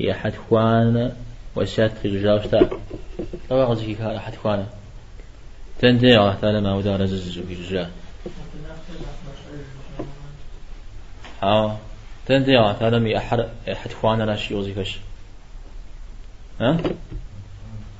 [0.00, 1.12] يا حد خوانا
[1.56, 2.70] وسيات في جاوشتا
[3.50, 4.66] طبعا غزي كا حد خوانا
[5.78, 7.38] تنتهي الله تعالى ما ودا رزز
[7.70, 7.90] جا
[11.42, 11.78] ها؟
[12.26, 14.98] تنتهي الله تعالى مي أحد أحد خوانا لا شيء وظيفش
[16.60, 16.76] ها؟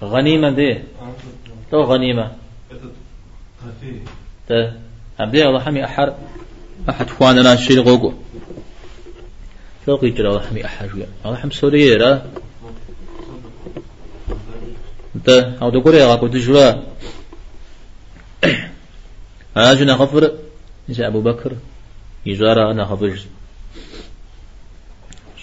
[0.02, 0.78] غنيمة دي.
[1.70, 2.32] تو غنيمة.
[4.48, 4.52] ت
[5.20, 6.14] أبدي الله حمي أحد
[6.88, 8.14] أحد خوانا لا شيء غوغو
[9.86, 12.22] شو قيجر الله حمي أحد؟ ويا الله حم سوريا را.
[15.16, 15.28] انت
[15.62, 16.72] أو دقول يا غاكو تجوا
[19.56, 20.32] أنا غفر
[20.88, 21.52] إذا أبو بكر؟
[22.26, 23.20] يزارا أنا خفر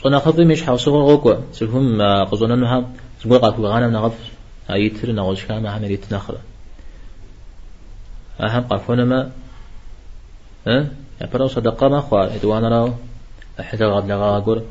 [0.04, 1.36] صنا خفر مش حوصة غوكو.
[1.54, 2.90] سلهم قصونا نها
[3.24, 4.26] سقول قاكو غانا نغفر
[4.72, 6.42] أيتر نغوش كاما هم يريد نخرة.
[8.40, 9.32] أهم قافونا ما
[10.68, 10.88] ها؟
[11.22, 12.94] يبرو صدقة ما خوا إدوانا راو.
[13.60, 14.64] أحد غاب لغا أقول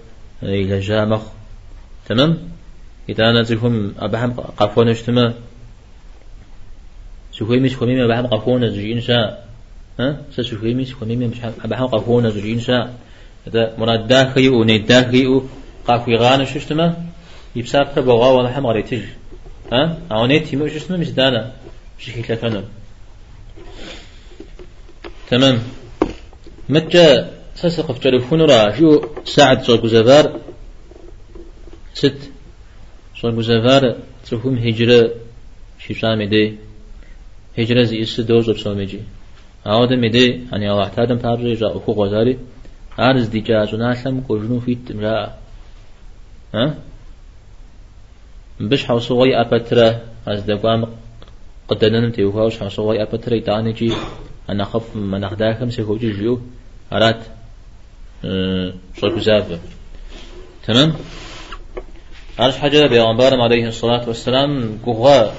[0.43, 1.23] إلى جامخ.
[2.09, 2.39] تمام؟
[3.09, 5.33] إذا أنا زيهم أبهم قافونا اجتماع
[7.41, 9.49] سوكوي مش خومي أبهم قافونا زوجي إنشاء
[10.01, 12.95] ها؟ سوكوي مش خومي مش أبهم قافونا زوجي إنشاء
[13.47, 15.43] هذا مراد داخلي ونيد داخلي
[15.87, 17.05] قاكوي غانا ششتما
[17.57, 19.03] يبساب بغا ولا حم غري تج
[19.73, 21.53] ها؟ أو نيت يمو ششتما مش دانا
[21.99, 22.65] شكي لكنا
[25.31, 25.59] تمام.
[26.69, 30.41] متى سسق في تلفون را؟ جو ساعد صوت زفار
[31.95, 32.21] ست.
[33.21, 35.11] صوت زفار تفهم هجرة
[35.79, 36.70] شيشام دي
[37.59, 39.01] هجرة زي اس دوز بسومجي
[39.67, 42.39] عودة مدي أني الله تعالى تابري جاء أخو غزاري
[42.99, 45.39] عارز دي جاء ناسم كوجنو فيت مجاء
[46.55, 46.75] ها؟
[48.61, 50.87] بش حوصوي أبترة از دقام
[51.69, 53.93] قدنن تيوهاوش حوصوي أبترة يتانيجي
[54.51, 56.41] أنا خف من أخداكم سيكوجي جيو
[56.93, 57.21] أرات
[58.25, 58.73] أه
[59.19, 59.59] زافة
[60.67, 60.93] تمام؟
[62.39, 65.35] عارش حاجة بيغمبار عليه الصلاة والسلام كوغا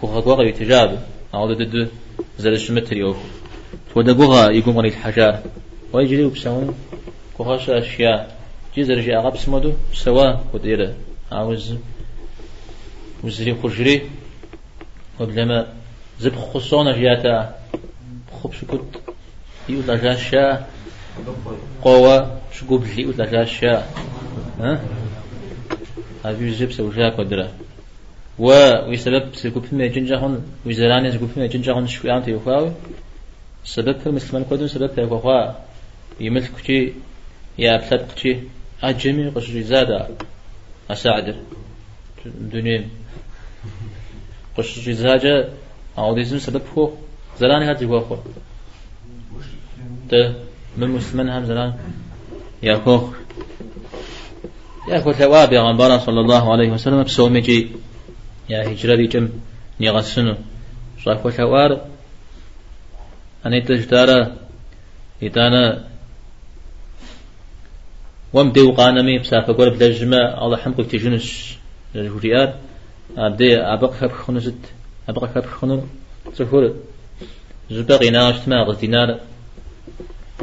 [0.00, 1.02] كوغا كوغا يتجاب
[1.34, 1.88] أعوذ ضد
[2.38, 3.16] زل الشمتر يوك
[3.96, 5.42] ودا كوغا يقوم عليه الحجار
[5.92, 6.74] ويجري وبسون
[7.36, 8.40] كوغا أشياء.
[8.74, 10.94] جيزر جاء غاب سمدو سوا وديرة.
[11.32, 11.74] عاوز
[13.24, 14.10] وزري خجري
[15.20, 15.66] وبلما
[16.20, 17.54] زب خصونا جياتا.
[18.42, 18.84] خب شكوت.
[19.68, 20.66] يقول لجاشا.
[21.82, 23.86] قوة شكوب لي يقول لجاشا.
[24.60, 24.80] ها؟
[26.24, 27.48] هذا جيب سوجاك ودرا
[28.40, 28.48] و
[28.90, 30.34] وسبب سكوب ما جنجهن
[30.66, 32.72] وزراني سكوب ما جنجهن شو أنت يخاوي
[33.64, 35.40] سبب مسلمان كودن سبب يخوا
[36.20, 36.94] يملك كي
[37.58, 38.32] يا بلاد كي
[38.82, 40.08] أجمي قشري زادا
[40.90, 41.36] أساعد
[42.54, 42.88] دنيا
[44.56, 45.48] قشري زاجة
[45.98, 46.62] أو ديزم سبب
[47.40, 48.16] زلاني هاد جوا خو
[50.10, 50.12] ت
[50.78, 51.72] من مسلمان هم زلان
[52.62, 53.04] يا خوخ
[54.88, 57.68] يا خوخ ثواب يا غنبارا صلى الله عليه وسلم بسومجي
[58.50, 59.28] يا هجرة جم
[59.80, 60.34] نيغسنو.
[61.04, 61.70] صاحب ثوار
[63.46, 64.36] أنا تجدارا
[65.22, 65.84] إتانا
[68.32, 71.28] وم دي وقانمي بسافة قرب لجمع الله حمقك تجنش
[71.94, 72.54] الجوريات
[73.18, 74.62] أبدي أبقى خب خنزت.
[75.08, 75.82] أبقى خب خنو.
[76.36, 76.74] تقول
[77.70, 79.20] زبقي ناش ما غزدينار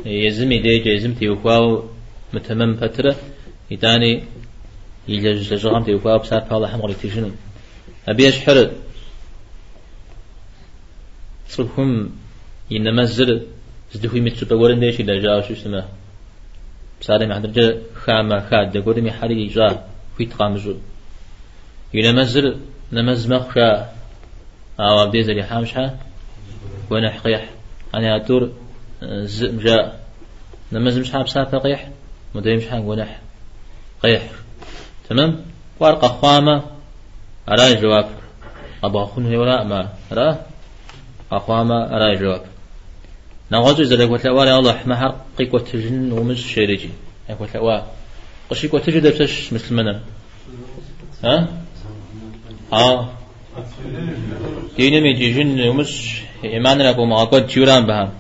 [0.06, 1.84] يزمي دي جيزم تيوكواو
[2.34, 3.16] متمم فترة.
[3.72, 4.24] يتاني
[5.08, 6.58] يلج لجغام تيوكواو بسافة.
[6.58, 7.32] الله حمقك تجنش
[8.08, 8.72] أبي أشحر
[11.50, 12.12] تصلهم
[12.72, 13.48] ينمزل.
[13.94, 15.88] زدخوي متشبه ورن ديش إلا جاو شو اسمه
[17.02, 18.72] بسالم عند رجال خامة خاد.
[18.72, 19.86] دقول مي حري جا
[20.18, 20.76] فيت قامزو
[21.94, 22.58] ينمزل.
[22.92, 23.90] نمز مخشا.
[24.80, 26.00] أو أبدي زري حامشها
[26.90, 27.50] ونحقيح
[27.96, 28.52] أنا أتور.
[29.04, 30.06] زم جاء.
[30.72, 31.90] نمز مش حاب سافة قيح.
[32.36, 33.22] مدري مش حاب ونح
[34.04, 34.32] قيح.
[35.10, 35.46] تمام؟
[35.80, 36.77] وارقى خامة
[37.50, 38.10] أرأي جواب؟
[38.84, 40.46] أبا خون ولا ما را
[41.32, 42.42] أخوامة أرأي جواب.
[43.52, 46.90] نغزو زلك وتلوى الله ما حقيق وتجن ومش شيرجي
[47.28, 47.84] هيك وتلوى
[48.50, 50.02] قشيك وتجد بتش مثل منا
[51.24, 51.48] ها؟
[52.74, 53.10] آه.
[54.78, 58.12] ديني ميجي جن ومش إيمان لك وما قد تيوران بها.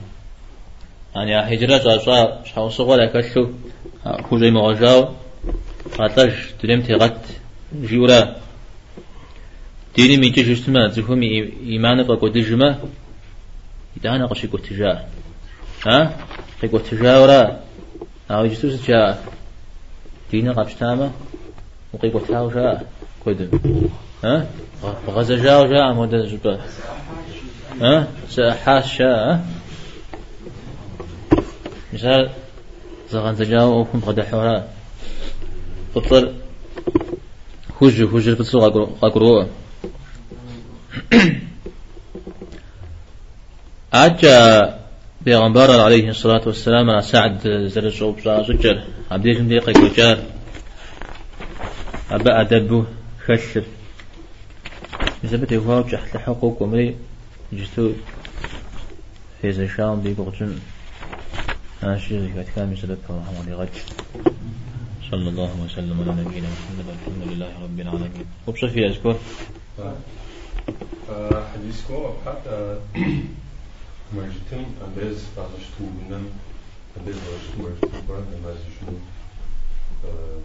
[1.15, 3.47] يعني هجرة جاشا شاو صغر أكشو
[4.30, 5.09] خوزي مغجاو
[5.97, 7.21] قاتلش تلم تغت
[7.82, 8.36] جيورا
[9.97, 12.75] ديني ميجي جسما زفهم إيمان بقود جمع
[13.97, 15.05] إدانا قشيك وتجاه
[15.85, 16.17] ها؟
[16.61, 17.59] قيك وتجاه ورا
[18.31, 19.25] أو يجتوس جاء
[20.31, 21.11] دينا قبشتامة
[21.93, 22.91] وقيك وتجاه جاء
[23.23, 23.49] كودم
[24.23, 24.47] ها؟
[25.07, 26.61] غزة جاء جاء مودة جبا
[27.81, 29.45] ها؟ سأحاس شاء
[31.93, 32.29] مثال
[33.11, 34.67] زغان تجاو وكم قد حورا
[35.95, 36.33] فطر
[37.81, 38.59] هجر هجر بتصو
[39.03, 39.43] غاقروا
[43.93, 44.79] أجا
[45.21, 50.17] بيغمبار عليه الصلاة والسلام على سعد زر الصوب زجر عبديكم ديقة كجار
[52.11, 52.83] أبا أدبو
[53.25, 53.63] خشر
[55.23, 56.95] مثبت يفاو جحت حقوق ومري
[57.53, 57.91] جستو
[59.41, 60.59] في زشام دي بغجن
[61.83, 63.75] آشي زكاة كامل سبب الله غج
[65.11, 69.15] صلى الله وسلم على نبينا محمد الحمد لله رب العالمين وبصفي أذكر
[71.54, 72.78] حديثكم حتى
[74.14, 76.20] مرجتم أبز فاشتوبنا
[76.96, 78.96] أبز فاشتوبنا أبز شنو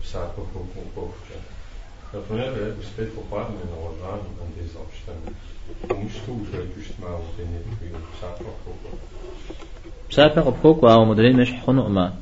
[0.03, 0.65] بساعة فوق
[0.95, 1.13] فوق
[2.13, 5.35] Например, я бы спеть попадно на ладан, на без обштаны.
[5.81, 8.55] Потому что уже чуть мало денег при псапах
[10.09, 12.13] بسافة قبخوك وعو مدرين مش حنو ما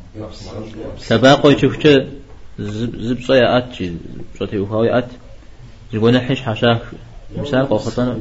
[0.98, 1.88] سباقو يشوفش
[2.60, 3.76] زب صيا أت
[4.40, 5.08] صوتي وهاوي أت
[5.94, 6.82] زقونا حش حشاك
[7.39, 8.21] مش عارف خطنا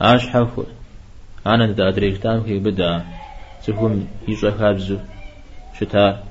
[0.00, 0.60] آش حف
[1.46, 3.04] آنا دا ادريك تام كي بدا.
[3.66, 4.98] تفهم يجو خابزو.
[5.80, 6.24] شتا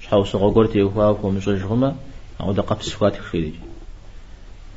[0.00, 1.96] شحاو سغو قرتي وفاكو مش رجهما
[2.40, 3.54] أو دا قبس فاتك خيري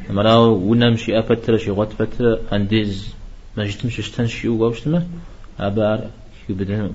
[0.10, 2.40] مراو ونمشي أفتر شي غوت فتر.
[2.54, 3.14] أنديز
[3.58, 5.08] ما جتمش اشتنشي وغوشتما
[5.60, 6.10] آبار
[6.48, 6.92] كي بدنو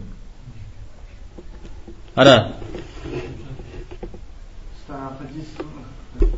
[2.19, 2.51] أرى
[4.77, 5.31] استعفت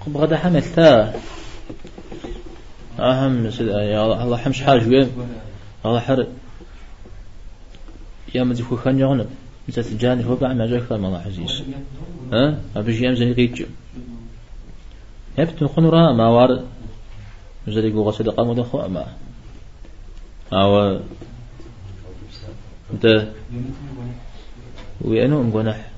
[0.00, 1.14] خب غدا حمل تا.
[2.98, 5.08] أهم يا الله حمش حاج وين
[5.86, 6.26] الله حر.
[8.34, 9.26] يا مزي خو خان يغنب
[9.68, 11.62] مثل تجاني هو بعد جاك ما الله عزيز.
[12.32, 13.62] ها؟ أبيجي أمزني قيتش
[15.38, 16.62] هبت نخون را ما وار.
[17.66, 19.06] مزدي قوة صدقة مدخو ما.
[20.52, 21.00] أو
[23.02, 23.28] ده
[25.00, 25.90] وينو مقنح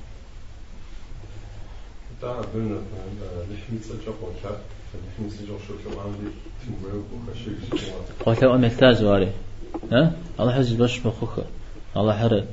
[6.63, 6.73] Team
[7.13, 7.57] وخشيك
[8.25, 9.31] قلت له ملتاز واري
[9.91, 11.39] ها الله حز باش مخوخ
[11.97, 12.43] الله حر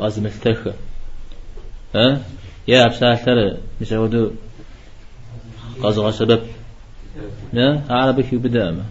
[0.00, 0.68] غاز ملتخ
[1.94, 2.20] ها
[2.68, 4.30] يا بسال ترى مسعودو
[5.82, 6.40] قاز سبب
[7.54, 8.84] ها عربك بدامه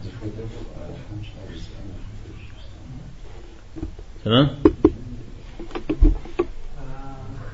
[4.25, 4.49] تمام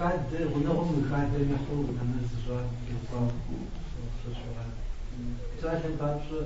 [0.01, 3.31] خد ونغم خد نحو من الزجاج كفار
[5.63, 6.39] Zaten karşı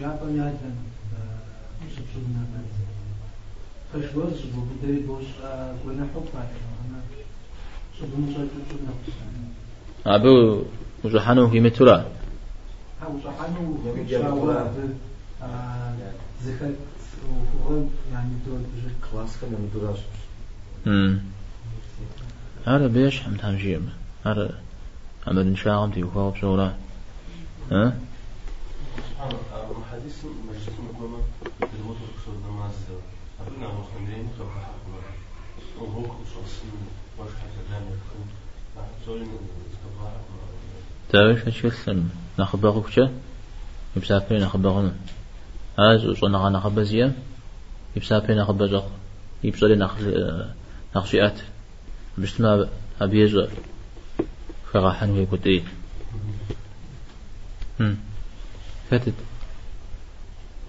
[0.00, 0.74] Japan yaten
[1.94, 2.42] subsubna
[3.92, 5.28] خشوز وبدري بوش
[5.84, 6.42] كنا حبا
[6.82, 7.00] أنا
[7.98, 8.92] سبنا صوت سبنا
[10.06, 10.62] أبو
[11.04, 11.96] وجحانو في مترا
[13.02, 13.62] هاو صحانو
[14.10, 14.66] شاور
[16.44, 16.95] زخت وفوق يعني دول
[22.65, 23.81] هذا بيش حمد هنجيب
[24.25, 24.61] هذا
[25.27, 26.75] عمد نشاغم تي وفاو بصورة
[27.71, 27.97] ها
[29.91, 31.17] حديث مجلس مقومة
[31.59, 32.73] بالوضع قصر نماز
[33.47, 34.99] أبنى مسلمين سوف حقنا
[35.79, 36.71] وهوك وصلصين
[37.17, 38.27] واش حتى دامي يكون
[39.07, 39.27] زولين
[41.09, 42.03] تاويش هشيلسن
[45.79, 47.13] نخبغو كتا يبسافين نخبغون هاز وصنا غانا خبزيا
[47.95, 48.91] يبسافين نخبزق
[49.43, 49.91] يبسالي نخ
[50.95, 51.39] نخشيات
[52.17, 52.69] بسما
[53.01, 53.47] أبيز
[54.73, 55.63] فراحن ويكوت إيه
[57.79, 57.97] هم.
[58.91, 59.13] فاتت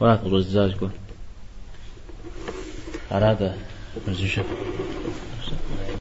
[0.01, 0.91] ولا تغزاز كون
[3.13, 3.57] أراد
[4.09, 4.45] مزيشة